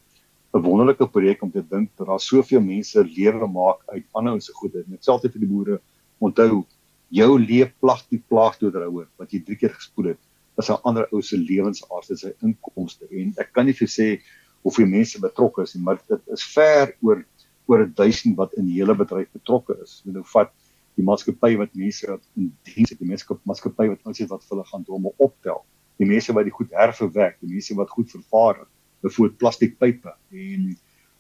'n 0.59 0.65
wonderlike 0.65 1.07
projek 1.15 1.43
om 1.43 1.51
te 1.51 1.63
dink 1.63 1.91
dat 1.97 2.07
daar 2.07 2.21
soveel 2.21 2.61
mense 2.61 3.05
lewe 3.05 3.47
maak 3.47 3.83
uit 3.87 4.05
ander 4.13 4.41
se 4.43 4.53
goede. 4.53 4.85
Net 4.87 5.05
selfs 5.05 5.23
vir 5.23 5.41
die 5.41 5.53
boere 5.55 5.81
onthou 6.19 6.65
jou 7.09 7.31
leeplag 7.39 8.03
die 8.11 8.23
plaagdoodrouer 8.29 9.07
wat 9.17 9.33
jy 9.33 9.41
drie 9.45 9.57
keer 9.57 9.75
gespoel 9.75 10.13
het 10.13 10.23
is 10.59 10.71
'n 10.71 10.83
ander 10.83 11.07
ou 11.13 11.23
se 11.23 11.37
lewensaard, 11.37 12.11
is 12.11 12.21
sy 12.21 12.33
inkomste 12.43 13.07
en 13.11 13.35
ek 13.39 13.53
kan 13.53 13.67
nie 13.67 13.77
vir 13.81 13.89
sê 13.89 14.21
hoeveel 14.63 14.87
mense 14.87 15.21
betrokke 15.21 15.63
is 15.63 15.75
maar 15.75 16.01
dit 16.09 16.21
is 16.35 16.43
ver 16.55 16.95
oor 17.03 17.25
oor 17.69 17.87
1000 17.87 18.37
wat 18.37 18.55
in 18.55 18.67
die 18.67 18.79
hele 18.81 18.95
bedryf 18.95 19.29
betrokke 19.33 19.77
is. 19.83 20.03
Jy 20.05 20.13
nou 20.13 20.25
vat 20.25 20.51
die 20.97 21.05
maatskappy 21.05 21.57
wat 21.57 21.75
mense 21.75 22.07
wat 22.09 22.23
in 22.37 22.49
diens 22.65 22.91
het, 22.91 22.99
die 22.99 23.09
mense 23.09 23.39
maatskappy 23.45 23.89
wat 23.89 24.07
ons 24.09 24.19
het 24.19 24.31
wat 24.31 24.47
hulle 24.51 24.65
gaan 24.65 24.85
dromme 24.85 25.13
optel. 25.19 25.65
Die 25.99 26.07
mense 26.07 26.33
wat 26.33 26.45
die 26.45 26.55
goed 26.55 26.73
herverwerk, 26.73 27.37
die 27.41 27.53
mense 27.53 27.75
wat 27.75 27.91
goed 27.91 28.11
vervaardig, 28.11 28.69
byvoorbeeld 29.05 29.39
plastiekpype 29.39 30.15
en 30.31 30.69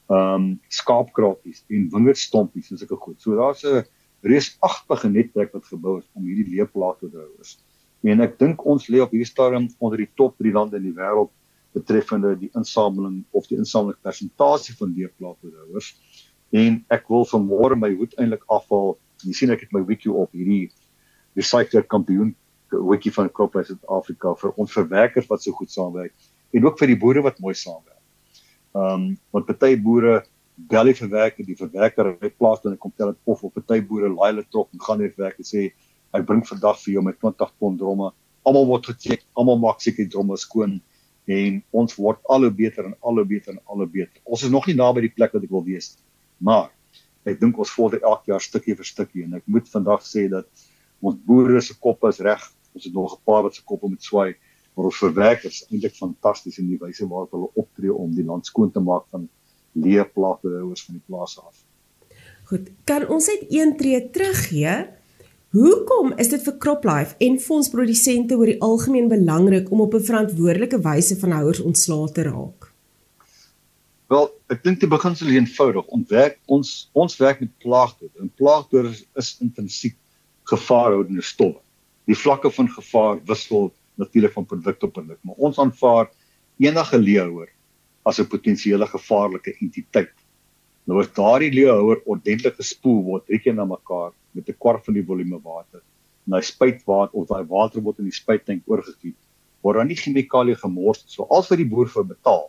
ehm 0.08 0.34
um, 0.34 0.44
skaapkraatjies 0.72 1.64
en 1.68 1.88
wingerdstompies 1.92 2.70
en 2.70 2.78
sulke 2.80 2.96
goed. 2.96 3.20
So 3.20 3.36
daar's 3.36 3.64
'n 3.64 3.84
reusagtige 4.20 5.08
netwerk 5.08 5.52
wat 5.52 5.66
gebou 5.66 5.98
is 5.98 6.08
om 6.12 6.24
hierdie 6.24 6.48
leefplaas 6.54 6.98
te 7.00 7.10
hou. 7.12 7.28
En 8.02 8.20
ek 8.20 8.38
dink 8.38 8.64
ons 8.64 8.88
lê 8.88 9.02
op 9.02 9.10
hierdie 9.10 9.28
stadium 9.28 9.68
onder 9.78 9.98
die 9.98 10.10
top 10.14 10.38
3 10.38 10.52
lande 10.52 10.76
in 10.76 10.82
die 10.82 10.94
wêreld 10.96 11.30
betreffende 11.72 12.38
die 12.38 12.50
insameling 12.54 13.24
of 13.30 13.46
die 13.46 13.58
insamelingspersentasie 13.58 14.74
van 14.78 14.94
leefplaasbedrywighouers. 14.96 15.94
En 16.50 16.84
ek 16.88 17.08
wil 17.08 17.26
vanmôre 17.26 17.76
my 17.76 17.92
hoed 17.94 18.14
eintlik 18.16 18.44
afhaal. 18.46 18.96
Jy 19.22 19.32
sien 19.32 19.50
ek 19.50 19.60
het 19.66 19.72
my 19.72 19.84
wiki 19.84 20.08
op 20.08 20.32
hierdie 20.32 20.70
recycler 21.36 21.84
kampioen 21.84 22.34
wiki 22.70 23.10
van 23.10 23.30
Croplife 23.32 23.72
Suid-Afrika 23.72 24.34
vir 24.36 24.52
ons 24.60 24.72
verwerkers 24.72 25.28
wat 25.30 25.42
so 25.42 25.52
goed 25.56 25.70
saamwerk 25.72 26.12
en 26.52 26.64
ook 26.64 26.78
vir 26.80 26.92
die 26.92 26.98
boere 26.98 27.22
wat 27.24 27.40
mooi 27.44 27.54
saamwerk. 27.54 28.02
Ehm 28.76 28.94
um, 28.94 29.06
want 29.34 29.46
party 29.48 29.76
boere 29.82 30.22
bel 30.70 30.90
die 30.90 30.96
verwerker, 30.98 31.46
die 31.46 31.56
verwerker 31.56 32.14
ry 32.14 32.30
plaas 32.30 32.62
dan 32.64 32.76
kom 32.78 32.92
tel 32.96 33.12
dit 33.12 33.20
of 33.30 33.44
op 33.46 33.54
party 33.54 33.80
boere 33.86 34.10
laai 34.10 34.32
hulle 34.32 34.46
trok 34.50 34.72
en 34.72 34.82
gaan 34.82 35.02
net 35.02 35.16
werk 35.20 35.38
en 35.38 35.46
sê 35.46 35.68
ek 36.16 36.24
bring 36.26 36.42
vandag 36.46 36.80
vir 36.82 36.94
jou 36.94 37.04
my 37.04 37.12
20 37.12 37.52
ton 37.60 37.76
dromme. 37.78 38.12
Almal 38.48 38.66
word 38.66 38.88
gecheck, 38.88 39.24
almal 39.36 39.58
maak 39.60 39.82
seker 39.84 40.06
die 40.06 40.12
dromme 40.14 40.38
skoon 40.40 40.78
en 41.28 41.60
ons 41.76 41.96
word 42.00 42.20
al 42.32 42.46
hoe 42.46 42.54
beter 42.62 42.88
en 42.88 42.94
al 43.04 43.20
hoe 43.20 43.26
beter 43.28 43.52
en 43.54 43.60
al 43.68 43.84
hoe 43.84 43.90
beter. 43.92 44.16
Ons 44.24 44.46
is 44.46 44.52
nog 44.52 44.66
nie 44.66 44.76
naby 44.78 45.04
die 45.04 45.12
plek 45.12 45.34
wat 45.36 45.44
ek 45.44 45.52
wil 45.52 45.64
wees 45.66 45.92
nie. 45.94 46.04
Maar 46.48 46.70
ek 47.28 47.40
dink 47.42 47.58
ons 47.60 47.72
vorder 47.74 48.00
elke 48.00 48.32
jaar 48.32 48.42
stukkie 48.42 48.76
vir 48.78 48.88
stukkie 48.88 49.26
en 49.26 49.36
ek 49.38 49.44
moet 49.46 49.68
vandag 49.68 50.04
sê 50.06 50.28
dat 50.32 50.48
ons 51.04 51.18
boere 51.28 51.60
se 51.62 51.76
koppe 51.76 52.08
is 52.14 52.22
reg. 52.24 52.42
Ons 52.74 52.88
het 52.88 52.94
nog 52.94 53.14
'n 53.14 53.24
paar 53.26 53.42
wat 53.44 53.54
se 53.54 53.62
koppe 53.64 53.88
moet 53.88 54.02
swai, 54.02 54.34
maar 54.78 54.86
ons 54.86 54.98
verwerkers 55.02 55.64
eintlik 55.72 55.96
fantasties 55.98 56.60
in 56.62 56.68
die 56.70 56.76
wyse 56.78 57.06
waarop 57.10 57.32
hulle 57.34 57.48
optree 57.58 57.90
om 57.90 58.12
die 58.14 58.26
land 58.26 58.46
skoon 58.46 58.70
te 58.70 58.78
maak 58.78 59.08
van 59.10 59.24
leefplaasbehouers 59.74 60.84
van 60.86 61.00
die 61.00 61.02
plase 61.10 61.42
af. 61.42 61.64
Goed, 62.46 62.70
kan 62.86 63.08
ons 63.10 63.26
net 63.26 63.42
een 63.50 63.74
tree 63.80 63.98
teruggee? 64.14 64.76
Hoekom 65.56 66.12
is 66.22 66.30
dit 66.30 66.44
vir 66.46 66.54
CropLife 66.62 67.18
en 67.26 67.40
fondsprodusente 67.42 68.38
oor 68.38 68.52
die 68.52 68.60
algemeen 68.62 69.10
belangrik 69.10 69.72
om 69.74 69.82
op 69.82 69.94
'n 69.98 70.06
verantwoordelike 70.10 70.78
wyse 70.86 71.18
van 71.18 71.34
houers 71.34 71.60
ontslae 71.60 72.12
te 72.12 72.22
raak? 72.30 72.70
Wel, 74.06 74.30
ek 74.46 74.62
dink 74.62 74.80
die 74.80 74.88
beginsel 74.88 75.26
is 75.26 75.34
eenvoudig. 75.34 75.86
Ons 75.86 76.08
werk 76.08 76.38
ons 76.46 76.90
ons 76.92 77.16
werk 77.16 77.40
met 77.40 77.58
plaagdoders. 77.58 78.20
En 78.20 78.32
plaagdoders 78.36 79.04
is 79.14 79.36
intrinsiek 79.40 79.96
gevaarhoudende 80.44 81.22
stowwe. 81.22 81.60
Die 82.04 82.16
vlakke 82.16 82.50
van 82.50 82.68
gevaar 82.68 83.18
wissel 83.24 83.72
natuurlik 83.98 84.32
van 84.32 84.46
produk 84.46 84.78
tot 84.78 84.92
produk, 84.92 85.18
maar 85.22 85.38
ons 85.48 85.58
aanvaar 85.58 86.10
enige 86.58 86.98
leeuhouer 86.98 87.50
as 88.04 88.20
'n 88.20 88.26
potensiële 88.26 88.86
gevaarlike 88.86 89.54
entiteit. 89.60 90.14
Nou 90.86 91.00
as 91.00 91.12
daardie 91.12 91.52
leeuhouer 91.52 92.02
ordentlik 92.06 92.56
gespoel 92.56 93.02
word, 93.04 93.26
drie 93.26 93.38
keer 93.38 93.54
na 93.54 93.64
mekaar 93.64 94.12
met 94.32 94.48
'n 94.48 94.58
kwart 94.58 94.84
van 94.84 94.94
die 94.94 95.04
volume 95.04 95.40
water, 95.42 95.82
en 96.26 96.34
hy 96.34 96.40
spuit 96.40 96.82
water 96.86 97.14
of 97.14 97.28
daai 97.28 97.44
water 97.44 97.82
word 97.82 97.98
in 97.98 98.04
die 98.04 98.20
spuittank 98.20 98.62
oorgegiet, 98.66 99.16
word 99.62 99.80
dan 99.80 99.90
nie 99.90 99.98
chemikalie 99.98 100.56
gemors 100.58 101.04
so 101.10 101.26
als 101.34 101.50
wat 101.50 101.60
die 101.60 101.68
boer 101.68 101.88
vir 101.90 102.06
betaal 102.12 102.48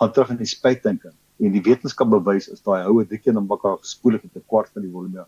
gaan 0.00 0.12
terug 0.12 0.34
in 0.34 0.40
die 0.42 0.50
spuittank 0.50 1.06
en 1.08 1.54
die 1.54 1.62
wetenskap 1.66 2.10
bewys 2.12 2.48
is 2.52 2.62
daai 2.66 2.84
houe 2.86 3.04
dik 3.10 3.26
en 3.30 3.40
dan 3.40 3.48
mekaar 3.50 3.80
gespoel 3.82 4.18
het 4.18 4.26
met 4.28 4.36
'n 4.36 4.46
kwart 4.52 4.70
van 4.74 4.82
die 4.82 4.92
volume 4.92 5.26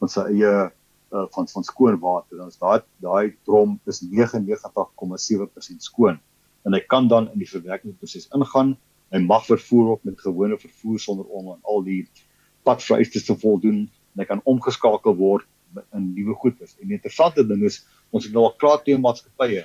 van 0.00 0.08
sy 0.08 0.24
eie 0.32 0.70
uh, 1.12 1.26
van 1.34 1.48
van 1.48 1.64
skoon 1.64 1.98
water 2.00 2.46
is 2.46 2.58
daai 2.58 2.80
daai 3.04 3.36
drom 3.44 3.80
is 3.86 4.02
99,7% 4.04 5.86
skoon. 5.88 6.20
En 6.64 6.72
hy 6.76 6.80
kan 6.94 7.08
dan 7.08 7.30
in 7.32 7.38
die 7.42 7.50
verwerkingsproses 7.50 8.28
ingaan. 8.36 8.76
Hy 9.12 9.20
mag 9.24 9.44
vervoer 9.46 9.84
word 9.92 10.04
met 10.08 10.20
gewone 10.20 10.58
vervoer 10.58 11.00
sonder 11.00 11.26
om 11.28 11.52
aan 11.52 11.60
al 11.62 11.82
die 11.84 12.02
padvereistes 12.64 13.26
te 13.28 13.36
voldoen. 13.36 13.84
En 14.14 14.24
hy 14.24 14.28
kan 14.28 14.44
omgeskakel 14.48 15.16
word 15.18 15.48
in 15.96 16.12
nuwe 16.12 16.34
goederes 16.40 16.74
en 16.80 16.90
die 16.90 16.98
interessante 16.98 17.44
ding 17.48 17.62
is 17.64 17.78
ons 18.12 18.26
het 18.26 18.34
nou 18.34 18.44
al 18.44 18.56
klaar 18.60 18.82
twee 18.84 18.98
maatskappye 19.00 19.64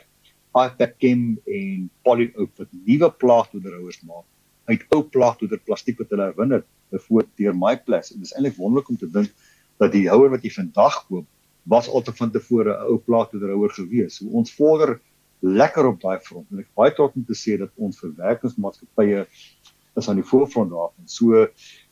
Ipachem 0.58 1.24
en 1.46 1.90
Polyoak 2.08 2.54
wat 2.58 2.70
nuwe 2.72 3.10
plaagdoederhouers 3.22 4.00
maak. 4.08 4.26
Uit 4.72 4.84
ou 4.96 5.04
plaagdoeder 5.04 5.60
plastiek 5.68 6.00
wat 6.00 6.12
hulle 6.14 6.30
herwin 6.30 6.56
het 6.58 6.66
bevoor 6.96 7.28
deur 7.40 7.56
MyPlas 7.56 8.14
en 8.14 8.22
dit 8.22 8.30
is 8.30 8.34
eintlik 8.36 8.56
wonderlik 8.60 8.90
om 8.92 9.00
te 9.00 9.10
dink 9.12 9.34
dat 9.82 9.92
die 9.94 10.08
houer 10.10 10.32
wat 10.34 10.46
jy 10.48 10.54
vandag 10.56 11.02
koop 11.10 11.28
was 11.68 11.90
al 11.90 12.02
te 12.02 12.14
van 12.16 12.32
tevore 12.32 12.72
'n 12.74 12.90
ou 12.92 12.98
plaagdoederhouer 12.98 13.74
gewees. 13.74 14.18
So 14.18 14.26
ons 14.32 14.54
vorder 14.56 15.00
lekker 15.40 15.86
op 15.86 16.02
daai 16.02 16.20
front 16.20 16.52
en 16.52 16.60
ek 16.60 16.70
baie 16.76 16.94
trots 16.94 17.16
om 17.16 17.26
te 17.26 17.36
sê 17.36 17.58
dat 17.58 17.72
ons 17.76 18.00
verwerkingsmaatskappye 18.00 19.26
is 19.98 20.10
aan 20.10 20.22
die 20.22 20.30
voorfront 20.30 20.72
daarvan. 20.72 21.06
So 21.06 21.48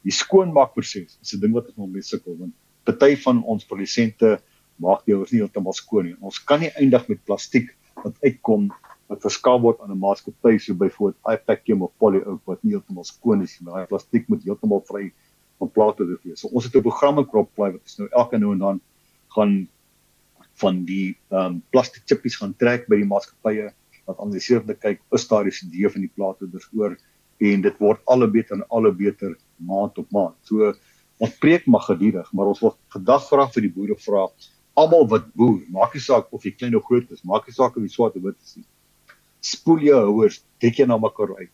die 0.05 0.13
skoonmaakproses 0.13 1.17
is 1.21 1.33
'n 1.33 1.39
ding 1.39 1.53
wat 1.53 1.67
ons 1.67 1.77
nog 1.77 1.89
mee 1.89 2.01
sukkel 2.01 2.37
want 2.37 2.53
party 2.83 3.15
van 3.17 3.43
ons 3.43 3.65
produsente 3.65 4.39
maak 4.77 5.05
die 5.05 5.13
houers 5.13 5.31
nie 5.31 5.41
heeltemal 5.41 5.73
skoon 5.73 6.05
nie. 6.05 6.15
Ons 6.19 6.39
kan 6.39 6.59
nie 6.59 6.71
eindig 6.75 7.07
met 7.07 7.23
plastiek 7.25 7.69
wat 8.03 8.15
uitkom 8.23 8.71
wat 9.07 9.21
verskaaf 9.21 9.61
word 9.61 9.81
aan 9.81 9.91
'n 9.91 9.99
maatskappy 9.99 10.57
so 10.57 10.73
byvoorbeeld 10.73 11.21
iPackchem 11.33 11.81
of 11.81 11.91
Polyoak 11.97 12.41
wat 12.45 12.63
nie 12.63 12.73
heeltemal 12.73 13.03
skoon 13.03 13.41
is 13.41 13.59
nie. 13.59 13.71
Daai 13.71 13.85
plastiek 13.85 14.27
moet 14.27 14.43
heeltemal 14.43 14.81
vry 14.85 15.13
van 15.59 15.71
plate 15.71 16.05
wees. 16.23 16.39
So 16.39 16.47
ons 16.47 16.65
het 16.65 16.75
'n 16.75 16.81
program 16.81 17.19
in 17.19 17.25
CropFly 17.25 17.71
wat 17.71 17.81
ons 17.81 17.97
nou 17.97 18.09
elke 18.11 18.37
nou 18.37 18.51
en 18.53 18.59
dan 18.59 18.81
gaan 19.35 19.55
van 20.61 20.83
die 20.87 21.15
ehm 21.31 21.57
um, 21.57 21.61
plastiek 21.71 22.05
chippies 22.07 22.37
gaan 22.41 22.55
trek 22.61 22.87
by 22.91 22.99
die 23.01 23.09
maatskappye 23.09 23.71
wat 24.05 24.19
analiseer 24.21 24.61
om 24.61 24.67
te 24.69 24.77
kyk 24.87 25.01
is 25.17 25.27
daar 25.31 25.45
residue 25.47 25.91
van 25.91 26.05
die 26.05 26.13
plate 26.15 26.49
oor 26.77 26.95
en 27.51 27.65
dit 27.65 27.79
word 27.83 28.01
al 28.05 28.23
hoe 28.23 28.31
beter 28.31 28.55
en 28.55 28.67
al 28.69 28.87
hoe 28.87 28.95
beter 28.95 29.33
maand 29.57 29.97
op 29.97 30.11
maand. 30.11 30.35
So 30.47 30.71
ons 31.19 31.39
preek 31.39 31.67
maar 31.67 31.83
gedurig, 31.87 32.29
maar 32.33 32.51
ons 32.51 32.61
wil 32.63 32.77
vandag 32.95 33.27
vra 33.27 33.47
vir 33.55 33.67
die 33.67 33.73
boere 33.75 33.97
vra 34.07 34.29
almal 34.75 35.07
wat 35.07 35.27
boer, 35.39 35.61
maak 35.71 35.93
nie 35.95 36.03
saak 36.03 36.31
of 36.35 36.43
jy 36.43 36.51
klein 36.51 36.75
of 36.75 36.83
groot 36.87 37.11
is, 37.11 37.23
maak 37.23 37.47
nie 37.47 37.55
saak 37.55 37.75
of 37.75 37.83
jy 37.83 37.91
swart 37.91 38.15
of 38.19 38.23
wit 38.23 38.39
is 38.43 38.57
nie 38.57 38.65
spoel 39.45 39.83
jou 39.85 40.01
houers 40.09 40.41
dik 40.63 40.79
jy 40.81 40.87
na 40.89 40.97
mekaar 41.01 41.35
uit. 41.37 41.51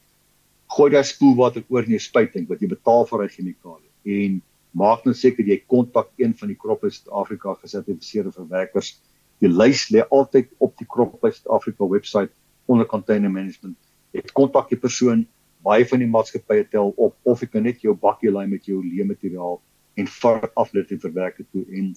Gooi 0.72 0.90
daai 0.94 1.04
spoelwater 1.08 1.66
oor 1.68 1.88
in 1.88 1.98
jou 1.98 2.04
spuiting 2.04 2.48
wat 2.50 2.62
jy 2.64 2.70
betaal 2.72 3.08
vir 3.10 3.26
uit 3.26 3.36
chemikalie 3.36 4.20
en 4.22 4.40
maak 4.72 5.06
net 5.06 5.18
seker 5.20 5.48
jy 5.48 5.60
kontak 5.68 6.12
een 6.18 6.34
van 6.38 6.52
die 6.52 6.58
Kroppe 6.60 6.90
Suid-Afrika 6.90 7.56
gesertifiseerde 7.60 8.32
verwerkers. 8.32 9.00
Die 9.42 9.50
lys 9.50 9.90
lê 9.92 10.04
altyd 10.10 10.52
op 10.60 10.78
die 10.80 10.88
Kroppe 10.88 11.32
Suid-Afrika 11.32 11.88
webwerf 11.88 12.32
onder 12.72 12.88
container 12.88 13.32
management. 13.32 13.78
Jy 14.16 14.24
kontak 14.34 14.70
die 14.72 14.80
persoon, 14.80 15.26
baie 15.64 15.86
van 15.88 16.02
die 16.02 16.10
maatskappye 16.10 16.66
tel 16.72 16.94
op 16.98 17.16
of 17.28 17.42
jy 17.44 17.50
kan 17.52 17.66
net 17.68 17.84
jou 17.84 17.94
bakkie 17.94 18.32
laai 18.32 18.48
met 18.50 18.66
jou 18.66 18.80
leemateriaal 18.82 19.60
en 20.00 20.08
vir 20.08 20.48
aflet 20.56 20.92
en 20.92 21.02
verwerk 21.04 21.38
dit 21.38 21.50
toe 21.54 21.66
en 21.78 21.92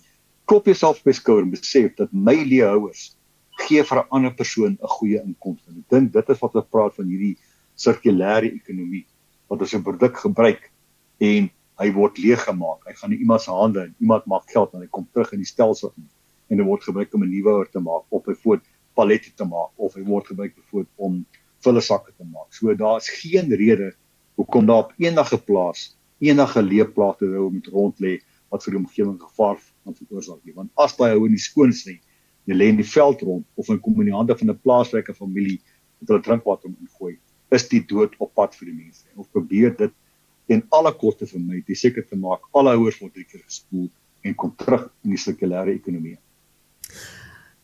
klop 0.50 0.66
jouself 0.69 1.00
op 1.00 1.09
die 1.09 1.16
skouer 1.16 1.45
en 1.47 1.52
besef 1.54 1.95
dat 1.97 2.12
my 2.12 2.35
leehouers 2.43 3.14
gee 3.64 3.83
vir 3.83 3.99
'n 4.02 4.09
ander 4.11 4.35
persoon 4.35 4.76
'n 4.76 4.95
goeie 4.99 5.23
inkomste. 5.23 5.71
Ek 5.71 5.88
dink 5.88 6.12
dit 6.12 6.31
is 6.31 6.40
wat 6.40 6.54
ons 6.54 6.71
praat 6.71 6.95
van 6.95 7.07
hierdie 7.07 7.37
sirkulêre 7.76 8.52
ekonomie 8.52 9.07
wat 9.49 9.61
ons 9.61 9.75
'n 9.75 9.83
produk 9.83 10.16
gebruik 10.16 10.71
en 11.21 11.50
hy 11.81 11.90
word 11.93 12.19
leeggemaak. 12.19 12.85
Hy 12.87 12.95
gaan 12.99 13.12
in 13.12 13.25
iemand 13.25 13.43
se 13.43 13.50
hande 13.50 13.81
en 13.81 13.95
iemand 13.99 14.26
maak 14.31 14.50
geld 14.50 14.75
en 14.75 14.85
hy 14.85 14.90
kom 14.90 15.07
terug 15.12 15.33
in 15.35 15.43
die 15.43 15.49
stelsel 15.49 15.93
in 15.97 16.09
en 16.52 16.61
hy 16.61 16.66
word 16.69 16.85
gebruik 16.85 17.14
om 17.14 17.25
'n 17.25 17.31
nuwe 17.31 17.50
oor 17.50 17.71
te 17.71 17.81
maak 17.81 18.04
of 18.11 18.25
byvoorbeeld 18.25 18.69
pallette 18.95 19.33
te 19.35 19.45
maak 19.45 19.73
of 19.76 19.95
hy 19.95 20.02
word 20.07 20.26
gebruik 20.26 20.54
byvoorbeeld 20.54 20.93
om 20.97 21.25
vulle 21.64 21.81
sakke 21.81 22.12
te 22.12 22.25
maak. 22.25 22.52
So 22.52 22.75
daar's 22.75 23.09
geen 23.09 23.50
rede 23.50 23.95
hoekom 24.37 24.66
daar 24.66 24.85
op 24.85 24.93
enige 24.99 25.38
plaas 25.38 25.97
enige 26.19 26.62
leefplate 26.62 27.26
moet 27.26 27.66
rond 27.66 27.99
lê 28.00 28.21
wat 28.49 28.64
vir 28.64 28.76
die 28.76 28.81
omgewing 28.81 29.19
gevaar 29.21 29.59
kan 29.85 29.97
veroorsaak 29.99 30.45
nie. 30.45 30.54
Want 30.54 30.71
as 30.76 30.97
daai 30.97 31.14
ou 31.16 31.25
in 31.26 31.35
die 31.35 31.43
skoon 31.43 31.73
is 31.75 31.85
nie, 31.87 32.00
jy 32.47 32.54
lê 32.54 32.69
in 32.71 32.78
die 32.78 32.87
veld 32.87 33.23
rond 33.26 33.47
of 33.59 33.69
in 33.73 33.81
kom 33.81 33.99
in 34.00 34.11
die 34.12 34.16
hande 34.16 34.37
van 34.38 34.50
'n 34.50 34.61
plaasryke 34.62 35.14
familie 35.14 35.61
met 36.00 36.09
hulle 36.09 36.23
drinkwater 36.23 36.71
ingooi, 36.71 37.19
is 37.50 37.69
die 37.69 37.81
dood 37.81 38.14
op 38.19 38.35
pad 38.35 38.54
vir 38.54 38.66
die 38.66 38.76
mense. 38.76 39.04
Of 39.16 39.31
probeer 39.33 39.76
dit 39.76 39.93
ten 40.46 40.64
alle 40.68 40.92
koste 40.92 41.26
vermy, 41.26 41.62
dit 41.66 41.78
seker 41.78 42.04
te 42.06 42.16
maak 42.16 42.40
alle 42.52 42.76
ouers 42.76 43.00
word 43.00 43.14
drie 43.14 43.24
keer 43.24 43.42
gespoel 43.44 43.88
en 44.24 44.34
kom 44.34 44.54
terug 44.56 44.88
in 45.04 45.14
die 45.14 45.20
sirkulêre 45.20 45.74
ekonomie. 45.74 46.18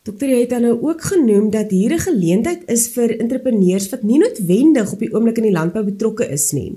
Dokter 0.01 0.31
jy 0.33 0.39
het 0.41 0.49
dan 0.49 0.63
nou 0.65 0.77
ook 0.81 1.03
genoem 1.11 1.51
dat 1.53 1.69
hier 1.69 1.93
'n 1.93 2.05
geleentheid 2.09 2.63
is 2.69 2.87
vir 2.93 3.19
entrepreneurs 3.19 3.89
wat 3.89 4.03
nie 4.03 4.17
noodwendig 4.17 4.93
op 4.93 4.99
die 4.99 5.13
oomblik 5.13 5.37
in 5.37 5.49
die 5.49 5.57
landbou 5.59 5.83
betrokke 5.83 6.25
is 6.25 6.51
nie. 6.51 6.73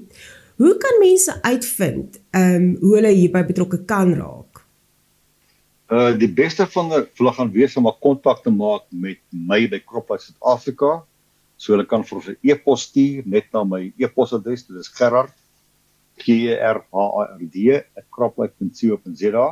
Hoe 0.56 0.76
kan 0.76 1.00
mense 1.00 1.42
uitvind 1.42 2.20
ehm 2.30 2.54
um, 2.54 2.76
hoe 2.80 2.94
hulle 2.96 3.12
hierby 3.12 3.44
betrokke 3.44 3.84
kan 3.84 4.14
raak? 4.14 4.60
Uh 5.90 6.12
die 6.18 6.28
beste 6.28 6.66
van 6.66 6.90
hulle 6.90 7.32
gaan 7.32 7.52
wees 7.52 7.76
om 7.76 7.86
'n 7.86 7.98
kontak 8.00 8.42
te 8.42 8.50
maak 8.50 8.84
met 8.90 9.18
my 9.30 9.68
by 9.68 9.80
Kropa 9.80 10.18
Suid-Afrika. 10.18 11.04
So 11.56 11.72
hulle 11.72 11.86
kan 11.86 12.04
vir 12.04 12.20
'n 12.30 12.36
e-pos 12.42 12.82
stuur 12.82 13.22
net 13.26 13.44
na 13.52 13.64
my 13.64 13.92
e-posadres. 13.96 14.66
Dit 14.66 14.76
is 14.76 14.88
Gerard 14.88 15.32
E 16.26 16.54
R 16.54 16.78
H 16.92 16.96
A 16.96 17.24
R 17.34 17.42
D 17.54 17.82
@kropa.co.za 18.10 19.46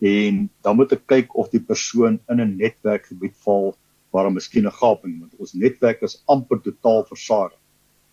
en 0.00 0.50
dan 0.64 0.76
moet 0.76 0.92
ek 0.96 1.06
kyk 1.12 1.34
of 1.36 1.50
die 1.52 1.60
persoon 1.60 2.20
in 2.32 2.40
'n 2.40 2.56
netwerkgebied 2.56 3.36
val 3.44 3.76
waar 4.10 4.24
daar 4.24 4.32
miskien 4.32 4.66
'n 4.66 4.78
gaping 4.80 5.20
want 5.20 5.34
ons 5.38 5.52
netwerk 5.52 6.02
is 6.02 6.22
amper 6.26 6.60
totaal 6.60 7.04
versadig. 7.04 7.58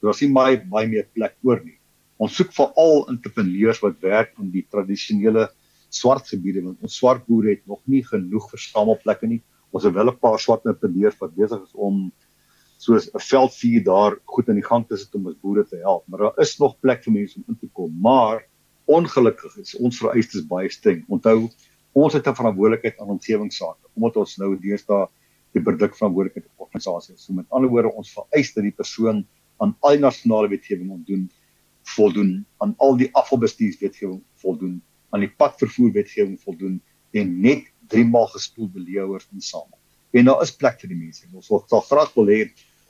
Daar 0.01 0.13
is 0.13 0.21
nie 0.21 0.33
baie 0.33 0.57
baie 0.69 0.87
meer 0.87 1.07
plek 1.13 1.35
oor 1.43 1.61
nie. 1.63 1.79
Ons 2.17 2.35
soek 2.35 2.51
veral 2.53 3.07
entrepreneurs 3.09 3.79
wat 3.81 3.99
werk 4.01 4.33
in 4.39 4.51
die 4.51 4.65
tradisionele 4.69 5.49
swart 5.89 6.27
gebiede 6.27 6.63
want 6.63 6.81
ons 6.81 6.97
swart 6.97 7.25
boere 7.25 7.49
het 7.55 7.65
nog 7.67 7.81
nie 7.85 8.03
genoeg 8.03 8.49
versamelplekke 8.49 9.27
nie. 9.27 9.41
Ons 9.71 9.83
het 9.83 9.93
wel 9.93 10.11
'n 10.11 10.19
paar 10.19 10.39
swart 10.39 10.65
entrepreneurs 10.65 11.17
wat 11.19 11.35
besig 11.35 11.63
is 11.63 11.73
om 11.73 12.11
soos 12.77 13.09
'n 13.13 13.19
veldvuur 13.19 13.83
daar 13.83 14.17
goed 14.25 14.47
in 14.47 14.55
die 14.55 14.65
gang 14.65 14.87
te 14.87 14.97
sit 14.97 15.15
om 15.15 15.25
ons 15.27 15.39
boere 15.41 15.65
te 15.65 15.77
help, 15.77 16.03
maar 16.07 16.19
daar 16.19 16.39
is 16.43 16.57
nog 16.57 16.79
plek 16.79 17.03
vir 17.03 17.13
mense 17.13 17.37
om 17.37 17.43
in 17.47 17.57
te 17.59 17.69
kom. 17.73 17.93
Maar 18.01 18.45
ongelukkig 18.85 19.57
is 19.57 19.75
ons 19.75 19.97
vereistes 19.97 20.47
baie 20.47 20.69
streng. 20.69 21.03
Onthou, 21.07 21.49
ons 21.93 22.13
het 22.13 22.27
'n 22.27 22.35
verantwoordelikheid 22.35 22.99
aan 22.99 23.09
omgewingsake 23.17 23.85
omdat 23.95 24.17
ons 24.17 24.37
nou 24.37 24.55
deesdae 24.61 25.07
die 25.53 25.61
produk 25.61 25.95
verantwoordelikheid 25.95 26.49
organisasie 26.55 27.15
is. 27.15 27.23
So 27.25 27.33
met 27.33 27.45
ander 27.49 27.69
woorde, 27.69 27.93
ons 27.93 28.13
vereis 28.13 28.53
dat 28.53 28.63
die 28.63 28.75
persoon 28.75 29.25
aan 29.57 29.75
al 29.79 29.97
die 29.97 29.99
nasionale 29.99 30.47
wetgewing 30.47 30.89
voldoen 30.89 31.29
voldoen 31.87 32.45
aan 32.57 32.73
al 32.77 32.97
die 32.97 33.09
afvalbestuurswetgewing 33.15 34.21
voldoen 34.35 34.81
aan 35.09 35.23
die 35.23 35.31
padvervoer 35.39 35.91
wetgewing 35.91 36.39
voldoen 36.41 36.81
en 37.11 37.39
net 37.41 37.69
3 37.87 38.05
maal 38.05 38.27
gespoel 38.27 38.69
beleeuers 38.69 39.27
insamel. 39.33 39.79
En 40.11 40.25
daar 40.25 40.41
is 40.41 40.55
plek 40.55 40.79
vir 40.81 40.91
die 40.93 40.99
mense. 40.99 41.27
Ons 41.33 41.49
wil 41.51 41.63
sal 41.67 41.83
graag 41.89 42.13
wil 42.15 42.31
hê 42.31 42.39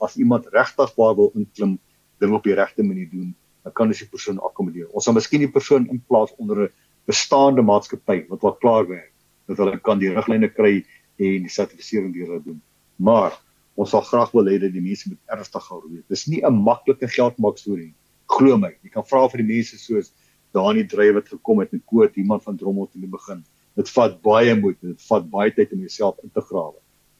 as 0.04 0.16
iemand 0.16 0.46
regtig 0.54 0.92
waar 0.96 1.16
wil 1.18 1.32
inklim, 1.34 1.78
ding 2.22 2.34
op 2.34 2.44
die 2.46 2.54
regte 2.54 2.82
manier 2.86 3.08
doen, 3.10 3.34
dan 3.64 3.74
kan 3.74 3.90
ons 3.90 4.02
die 4.02 4.10
persoon 4.10 4.38
akkommodeer. 4.38 4.86
Ons 4.94 5.08
sal 5.08 5.16
miskien 5.16 5.42
die 5.42 5.50
persoon 5.50 5.88
in 5.90 6.00
plaas 6.10 6.34
onder 6.38 6.68
'n 6.68 6.72
bestaande 7.06 7.62
maatskappy 7.62 8.26
wat 8.28 8.44
al 8.44 8.56
klaar 8.62 8.86
werk, 8.86 9.12
dat 9.48 9.58
hulle 9.58 9.78
kan 9.78 9.98
die 9.98 10.14
riglyne 10.14 10.48
kry 10.48 10.84
en 11.18 11.42
die 11.46 11.54
sertifisering 11.58 12.14
deur 12.14 12.26
hulle 12.26 12.44
doen. 12.44 12.62
Maar 12.96 13.32
ons 13.74 13.90
sal 13.90 14.02
graag 14.02 14.32
wil 14.32 14.46
hê 14.46 14.58
dat 14.58 14.72
die 14.72 14.82
mense 14.82 15.08
moet 15.08 15.22
ernstig 15.26 15.62
gou 15.62 15.82
weet. 15.88 16.08
Dis 16.08 16.26
nie 16.26 16.42
'n 16.42 16.54
maklike 16.54 17.08
geldmaak 17.08 17.58
storie 17.58 17.86
nie. 17.86 17.94
Glo 18.26 18.56
my, 18.56 18.74
jy 18.82 18.90
kan 18.90 19.04
vra 19.04 19.28
vir 19.28 19.42
die 19.42 19.54
mense 19.54 19.78
soos 19.78 20.12
die 20.52 20.86
dryf 20.86 21.14
wat 21.14 21.28
gekom 21.28 21.60
het 21.60 21.72
en 21.72 21.82
koot 21.84 22.16
iemand 22.16 22.42
van 22.42 22.56
drommel 22.56 22.86
te 22.86 22.98
begin. 22.98 23.44
Dit 23.76 23.88
vat 23.90 24.22
baie 24.22 24.54
moeite, 24.54 24.86
dit 24.86 25.02
vat 25.02 25.30
baie 25.30 25.50
tyd 25.50 25.72
om 25.72 25.78
jouself 25.78 26.16
in 26.22 26.30
te 26.30 26.40
grawe. 26.40 26.78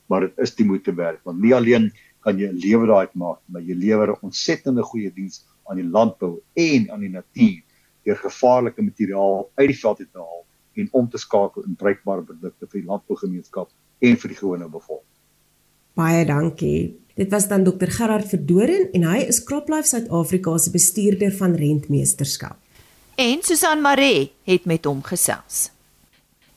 Maar 0.09 0.29
dit 0.29 0.45
is 0.45 0.55
die 0.57 0.67
moeite 0.67 0.95
werd 0.95 1.21
want 1.29 1.41
nie 1.43 1.55
alleen 1.55 1.91
kan 2.25 2.39
jy 2.39 2.49
'n 2.49 2.59
lewe 2.59 2.87
daai 2.87 3.09
maak, 3.15 3.41
maar 3.47 3.63
jy 3.63 3.75
lewer 3.75 4.13
'n 4.13 4.23
ontsettende 4.23 4.83
goeie 4.83 5.11
diens 5.15 5.45
aan 5.69 5.77
die 5.77 5.89
landbou 5.89 6.41
en 6.55 6.91
aan 6.91 7.01
die 7.01 7.13
natuur 7.13 7.63
deur 8.05 8.17
gevaarlike 8.17 8.83
materiaal 8.83 9.51
uit 9.55 9.69
die 9.69 9.81
veld 9.81 9.99
te 9.99 10.19
haal 10.19 10.45
en 10.75 10.89
om 10.93 11.09
te 11.11 11.19
skakel 11.19 11.65
in 11.67 11.77
bruikbare 11.77 12.23
produkte 12.23 12.67
vir 12.67 12.81
die 12.81 12.89
landbougemeenskap 12.89 13.71
en 14.01 14.17
vir 14.17 14.29
die 14.29 14.39
gewone 14.39 14.69
bevolking. 14.69 15.17
Baie 15.95 16.25
dankie. 16.25 16.97
Dit 17.15 17.31
was 17.31 17.49
dan 17.49 17.65
Dr 17.65 17.91
Gerard 17.91 18.29
Verdoren 18.31 18.93
en 18.93 19.03
hy 19.03 19.19
is 19.27 19.43
CropLife 19.45 19.89
Suid-Afrika 19.89 20.59
se 20.59 20.71
bestuurder 20.71 21.33
van 21.33 21.55
rentmeesterskap 21.55 22.57
en 23.19 23.43
Susan 23.43 23.81
Maree 23.83 24.31
het 24.47 24.65
met 24.65 24.85
hom 24.87 25.03
gesels. 25.03 25.73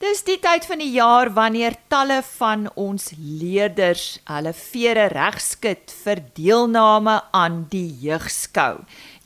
Dis 0.01 0.23
die 0.25 0.39
tyd 0.41 0.63
van 0.65 0.79
die 0.81 0.95
jaar 0.95 1.29
wanneer 1.35 1.75
talle 1.91 2.23
van 2.25 2.63
ons 2.73 3.11
leerders 3.21 4.05
hulle 4.25 4.49
vere 4.57 5.03
regskit 5.13 5.93
vir 5.93 6.23
deelname 6.39 7.19
aan 7.37 7.59
die 7.69 7.85
jeugskou. 8.07 8.79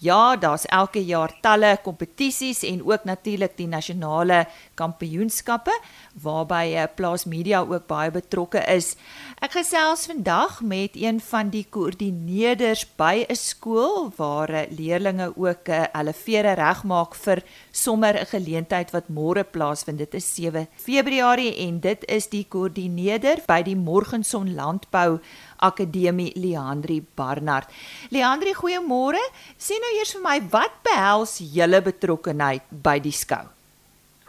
Ja, 0.04 0.36
daar's 0.36 0.66
elke 0.68 1.00
jaar 1.00 1.32
talle 1.42 1.78
kompetisies 1.84 2.64
en 2.68 2.82
ook 2.84 3.06
natuurlik 3.08 3.54
die 3.56 3.68
nasionale 3.68 4.42
kampioenskappe 4.76 5.72
waarby 6.20 6.76
eh, 6.76 6.88
plaas 6.96 7.24
media 7.26 7.62
ook 7.64 7.88
baie 7.88 8.12
betrokke 8.12 8.60
is. 8.72 8.96
Ek 9.40 9.56
gesels 9.56 10.06
vandag 10.12 10.60
met 10.62 10.98
een 11.00 11.22
van 11.24 11.50
die 11.50 11.64
koördineerders 11.70 12.84
by 13.00 13.26
'n 13.30 13.36
skool 13.36 14.12
waar 14.18 14.50
eh, 14.50 14.68
leerders 14.70 15.36
ook 15.36 15.68
uh, 15.70 15.84
hulle 15.92 16.14
vere 16.14 16.54
regmaak 16.56 17.16
vir 17.16 17.44
sommer 17.72 18.20
'n 18.20 18.26
geleentheid 18.26 18.92
wat 18.92 19.10
môre 19.10 19.44
plaasvind. 19.44 19.98
Dit 19.98 20.14
is 20.14 20.36
7 20.36 20.68
Februarie 20.76 21.56
en 21.68 21.80
dit 21.80 22.06
is 22.08 22.28
die 22.28 22.46
koördineerder 22.50 23.44
by 23.48 23.62
die 23.64 23.76
Morgenson 23.76 24.56
Landbou 24.56 25.20
Akademie 25.58 26.34
Leandri 26.36 27.02
Barnard. 27.16 27.70
Leandri, 28.10 28.54
goeiemôre. 28.54 29.22
Sê 29.58 29.80
nou 29.86 30.00
eers 30.00 30.16
vir 30.16 30.24
my, 30.24 30.40
wat 30.50 30.80
behels 30.86 31.36
julle 31.54 31.82
betrokkeheid 31.86 32.64
by 32.86 32.96
die 33.04 33.14
skou? 33.14 33.44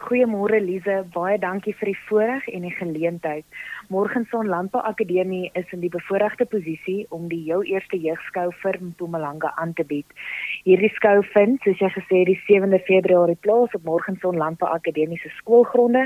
Goeiemôre 0.06 0.58
Lize, 0.60 0.98
baie 1.14 1.38
dankie 1.40 1.72
vir 1.78 1.88
die 1.90 2.00
voorreg 2.06 2.44
en 2.52 2.66
die 2.66 2.74
geleentheid. 2.76 3.46
Morgenson 3.88 4.50
Landbou 4.52 4.82
Akademie 4.84 5.48
is 5.58 5.72
in 5.72 5.80
die 5.80 5.90
bevoordeelde 5.90 6.46
posisie 6.52 7.06
om 7.16 7.30
die 7.30 7.40
jou 7.48 7.62
eerste 7.64 7.96
jeugskou 7.96 8.50
vir 8.60 8.78
Mpumalanga 8.90 9.54
aan 9.62 9.72
te 9.78 9.86
bied. 9.88 10.06
Hierdie 10.68 10.92
skou 10.98 11.22
vind, 11.32 11.58
soos 11.64 11.80
jy 11.80 11.90
gesê 11.96 12.20
het, 12.20 12.28
die 12.28 12.38
7de 12.44 12.82
Februarie 12.90 13.38
plaas 13.46 13.72
op 13.78 13.88
Morgenson 13.88 14.36
Landbou 14.36 14.68
Akademie 14.68 15.18
se 15.22 15.32
skoolgronde 15.38 16.04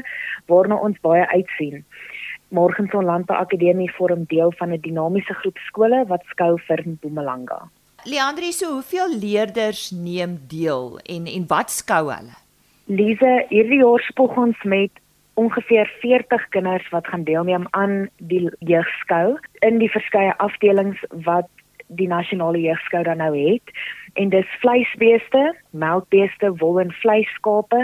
waarna 0.53 0.79
ons 0.79 1.03
baie 1.03 1.27
uitsien. 1.35 1.83
Morgenson 2.55 3.11
Landbou 3.11 3.37
Akademie 3.37 3.91
vorm 3.99 4.25
deel 4.31 4.55
van 4.63 4.73
'n 4.73 4.81
dinamiese 4.87 5.35
groep 5.43 5.59
skole 5.67 6.07
wat 6.07 6.23
skou 6.31 6.57
vir 6.69 6.87
Mpumalanga. 6.87 7.65
Leandri, 8.05 8.53
so 8.53 8.73
hoeveel 8.73 9.19
leerders 9.19 9.91
neem 9.91 10.39
deel 10.49 10.99
en 11.05 11.27
en 11.27 11.45
wat 11.49 11.71
skou 11.71 12.07
hulle? 12.09 12.37
Lize, 12.89 13.33
hierdie 13.51 13.83
jaar 13.83 14.01
spog 14.07 14.39
ons 14.41 14.63
met 14.65 14.91
ongeveer 15.41 15.91
40 16.01 16.47
kinders 16.49 16.87
wat 16.95 17.07
gaan 17.13 17.27
deelneem 17.29 17.67
aan 17.71 18.09
die 18.17 18.49
jeugskou 18.59 19.37
in 19.67 19.79
die 19.83 19.91
verskeie 19.93 20.33
afdelings 20.41 21.03
wat 21.27 21.49
die 22.01 22.09
nasionale 22.09 22.63
jeugskou 22.63 23.03
dan 23.05 23.21
nou 23.21 23.35
het. 23.37 23.75
En 24.15 24.33
dis 24.33 24.57
vleisbeeste, 24.65 25.45
melkbeeste, 25.71 26.55
wol 26.57 26.81
en 26.81 26.93
vleiskape, 27.03 27.83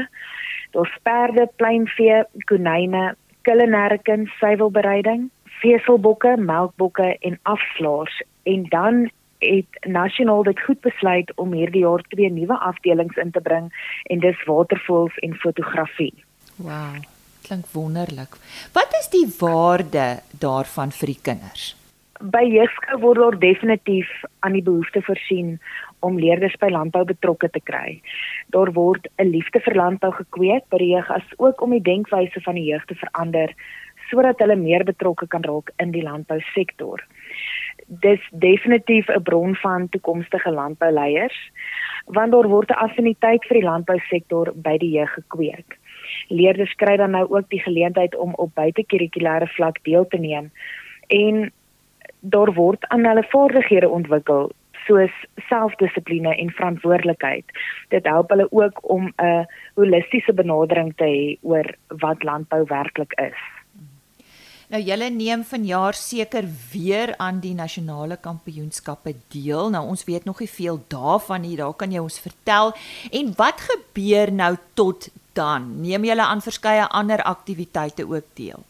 daar's 0.73 0.97
perde, 1.03 1.45
pleinvee, 1.61 2.23
konyne, 2.49 3.13
kulinêre 3.45 4.01
kuns, 4.09 4.33
suiwelbereiding, 4.41 5.29
veselbokke, 5.61 6.37
melkbokke 6.41 7.13
en 7.21 7.39
afslaers 7.43 8.23
en 8.49 8.65
dan 8.73 9.07
het 9.47 9.87
nasionaal 9.87 10.43
dit 10.43 10.61
goed 10.67 10.81
besluit 10.81 11.33
om 11.37 11.53
hierdie 11.53 11.85
jaar 11.85 12.03
twee 12.13 12.31
nuwe 12.31 12.59
afdelings 12.59 13.17
in 13.17 13.31
te 13.31 13.41
bring 13.41 13.73
en 14.13 14.21
dis 14.21 14.45
watervoëls 14.47 15.17
en 15.27 15.35
fotografie. 15.35 16.15
Wow, 16.57 17.01
klink 17.47 17.67
wonderlik. 17.73 18.39
Wat 18.73 18.95
is 19.01 19.11
die 19.13 19.27
waarde 19.39 20.07
daarvan 20.31 20.93
vir 20.93 21.13
die 21.15 21.21
kinders? 21.23 21.75
By 22.17 22.47
jeugskou 22.49 23.01
word 23.01 23.21
daar 23.21 23.39
definitief 23.39 24.09
aan 24.41 24.57
die 24.57 24.65
behoefte 24.65 25.03
voorsien 25.05 25.59
om 26.01 26.19
leerders 26.21 26.57
by 26.61 26.71
landbou 26.73 27.05
betrokke 27.05 27.51
te 27.53 27.61
kry. 27.61 28.01
Daar 28.55 28.73
word 28.73 29.09
'n 29.19 29.31
liefde 29.31 29.61
vir 29.61 29.75
landbou 29.75 30.13
gekweek 30.13 30.65
by 30.71 30.79
die 30.79 30.93
jeug 30.95 31.11
as 31.11 31.29
ook 31.37 31.61
om 31.61 31.71
die 31.71 31.83
denkwyse 31.83 32.41
van 32.41 32.55
die 32.55 32.69
jeug 32.71 32.85
te 32.85 32.95
verander 32.95 33.55
sodat 34.11 34.39
hulle 34.39 34.57
meer 34.57 34.85
betrokke 34.85 35.27
kan 35.27 35.43
raak 35.43 35.73
in 35.83 35.91
die 35.91 36.03
landbousektor. 36.03 37.03
Dis 37.87 38.21
definitief 38.33 39.09
'n 39.09 39.23
bron 39.23 39.55
van 39.55 39.89
toekomstige 39.89 40.51
landbouleiers 40.51 41.51
want 42.07 42.33
daar 42.33 42.49
word 42.49 42.71
'n 42.71 42.83
affiniteit 42.87 43.45
vir 43.45 43.61
die 43.61 43.69
landbousektor 43.69 44.53
by 44.55 44.79
die 44.79 44.91
jeug 44.91 45.13
gekweek. 45.13 45.79
Leerders 46.29 46.75
kry 46.75 46.97
dan 46.97 47.11
nou 47.11 47.27
ook 47.29 47.49
die 47.49 47.61
geleentheid 47.61 48.17
om 48.17 48.35
op 48.35 48.55
buitekurrikulêre 48.55 49.47
vlak 49.47 49.79
deel 49.83 50.07
te 50.07 50.19
neem 50.19 50.51
en 51.07 51.53
daar 52.21 52.53
word 52.53 52.89
aan 52.89 53.05
hulle 53.05 53.27
vaardighede 53.29 53.89
ontwikkel 53.89 54.53
soos 54.87 55.15
selfdissipline 55.49 56.37
en 56.37 56.51
verantwoordelikheid. 56.51 57.45
Dit 57.89 58.07
help 58.07 58.31
hulle 58.31 58.47
ook 58.51 58.91
om 58.91 59.13
'n 59.17 59.47
holistiese 59.75 60.33
benadering 60.33 60.95
te 60.97 61.05
hê 61.05 61.39
oor 61.43 61.75
wat 61.89 62.23
landbou 62.23 62.65
werklik 62.65 63.13
is. 63.13 63.56
Nou 64.67 64.81
julle 64.83 65.07
neem 65.15 65.45
vanjaar 65.47 65.95
seker 65.95 66.47
weer 66.73 67.13
aan 67.23 67.37
die 67.39 67.55
nasionale 67.55 68.17
kampioenskappe 68.19 69.13
deel. 69.31 69.69
Nou 69.71 69.85
ons 69.93 70.03
weet 70.09 70.25
nog 70.27 70.41
nie 70.43 70.51
veel 70.51 70.81
daarvan 70.91 71.45
nie. 71.47 71.55
Daar 71.57 71.75
kan 71.79 71.93
jy 71.95 72.03
ons 72.03 72.19
vertel. 72.21 72.73
En 73.15 73.31
wat 73.39 73.63
gebeur 73.63 74.33
nou 74.33 74.57
tot 74.75 75.07
dan? 75.39 75.69
Neem 75.85 76.09
julle 76.09 76.27
aan 76.27 76.43
verskeie 76.43 76.89
ander 76.91 77.23
aktiwiteite 77.23 78.09
ook 78.11 78.27
deel? 78.35 78.65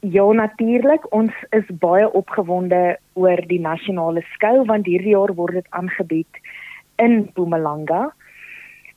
Ja, 0.00 0.26
natuurlik. 0.32 1.06
Ons 1.14 1.32
is 1.50 1.70
baie 1.78 2.10
opgewonde 2.10 2.98
oor 3.12 3.44
die 3.46 3.60
nasionale 3.60 4.26
skou 4.34 4.64
want 4.66 4.90
hierdie 4.90 5.14
jaar 5.14 5.34
word 5.38 5.62
dit 5.62 5.70
aangebied 5.70 6.42
in 6.98 7.16
Mpumalanga. 7.30 8.10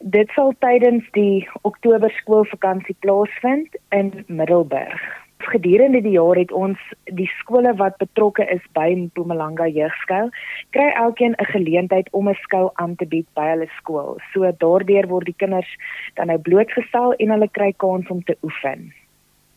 Dit 0.01 0.33
sal 0.33 0.55
tydens 0.65 1.05
die 1.13 1.45
Oktober 1.61 2.09
skoolvakansie 2.17 2.97
plaasvind 3.05 3.77
in 3.93 4.25
Middelburg. 4.25 5.26
Gedurende 5.37 6.01
die 6.01 6.15
jaar 6.17 6.35
het 6.35 6.51
ons 6.51 6.77
die 7.03 7.29
skole 7.39 7.73
wat 7.77 7.97
betrokke 7.97 8.43
is 8.51 8.63
by 8.73 8.89
Mpumalanga 8.95 9.67
Jeugskou, 9.67 10.29
kry 10.71 10.89
elkeen 10.95 11.35
'n 11.37 11.51
geleentheid 11.53 12.07
om 12.11 12.29
'n 12.29 12.39
skou 12.43 12.69
aan 12.73 12.95
te 12.95 13.05
bied 13.05 13.27
by 13.33 13.49
hulle 13.53 13.69
skool. 13.77 14.17
So 14.33 14.51
daardeur 14.51 15.07
word 15.07 15.25
die 15.25 15.37
kinders 15.37 15.71
dan 16.15 16.27
nou 16.27 16.37
blootgestel 16.37 17.13
en 17.13 17.29
hulle 17.29 17.49
kry 17.49 17.73
kans 17.77 18.07
om 18.09 18.23
te 18.23 18.37
oefen 18.43 18.93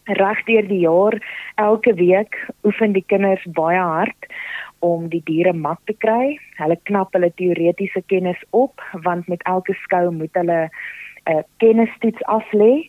regdeur 0.05 0.69
die 0.69 0.81
jaar 0.81 1.17
elke 1.55 1.95
week 1.95 2.37
oefen 2.65 2.93
die 2.93 3.05
kinders 3.07 3.45
baie 3.45 3.81
hard 3.81 4.27
om 4.79 5.09
die 5.13 5.23
diere 5.25 5.53
mak 5.53 5.81
te 5.87 5.93
kry. 5.93 6.39
Hulle 6.57 6.79
knap 6.89 7.13
hulle 7.15 7.31
teoretiese 7.37 8.03
kennis 8.09 8.41
op 8.57 8.81
want 9.05 9.29
met 9.29 9.43
elke 9.45 9.77
skou 9.85 10.11
moet 10.11 10.35
hulle 10.35 10.69
'n 10.69 11.37
uh, 11.37 11.43
kennistoets 11.59 12.23
aflê. 12.25 12.89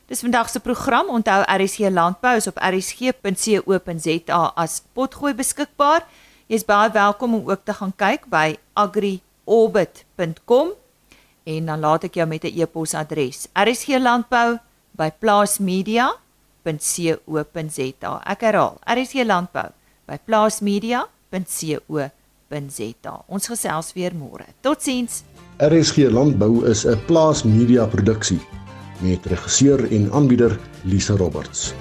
Dis 0.07 0.21
vandag 0.21 0.49
se 0.49 0.61
program. 0.61 1.09
Onthou 1.09 1.45
RSG 1.47 1.79
Landbou 1.91 2.37
is 2.37 2.47
op 2.47 2.57
rsg.co.za 2.57 4.53
as 4.55 4.83
potgooi 4.93 5.35
beskikbaar. 5.35 6.07
Jy's 6.47 6.65
baie 6.69 6.91
welkom 6.93 7.35
om 7.35 7.49
ook 7.49 7.65
te 7.65 7.73
gaan 7.73 7.93
kyk 7.97 8.29
by 8.29 8.57
agriorbit.com 8.77 10.73
en 11.43 11.67
dan 11.67 11.81
laat 11.81 12.05
ek 12.05 12.15
jou 12.15 12.27
met 12.29 12.45
'n 12.45 12.61
e-posadres. 12.61 13.49
RSG 13.55 13.89
Landbou 13.99 14.59
by 14.91 15.11
plaasmedia.co.za. 15.19 16.32
Ek 18.25 18.41
herhaal, 18.47 18.79
RSG 18.87 19.25
Landbou 19.27 19.73
by 20.07 20.19
plaasmedia.co.za. 20.27 23.15
Ons 23.29 23.49
gesels 23.51 23.93
weer 23.97 24.15
môre. 24.15 24.47
Totsiens. 24.63 25.25
RSG 25.63 26.11
Landbou 26.11 26.65
is 26.71 26.87
'n 26.87 26.99
plaas 27.07 27.45
media 27.45 27.87
produksie 27.87 28.41
met 29.03 29.27
regisseur 29.27 29.91
en 29.91 30.13
aanbieder 30.13 30.59
Lisa 30.85 31.17
Roberts. 31.17 31.75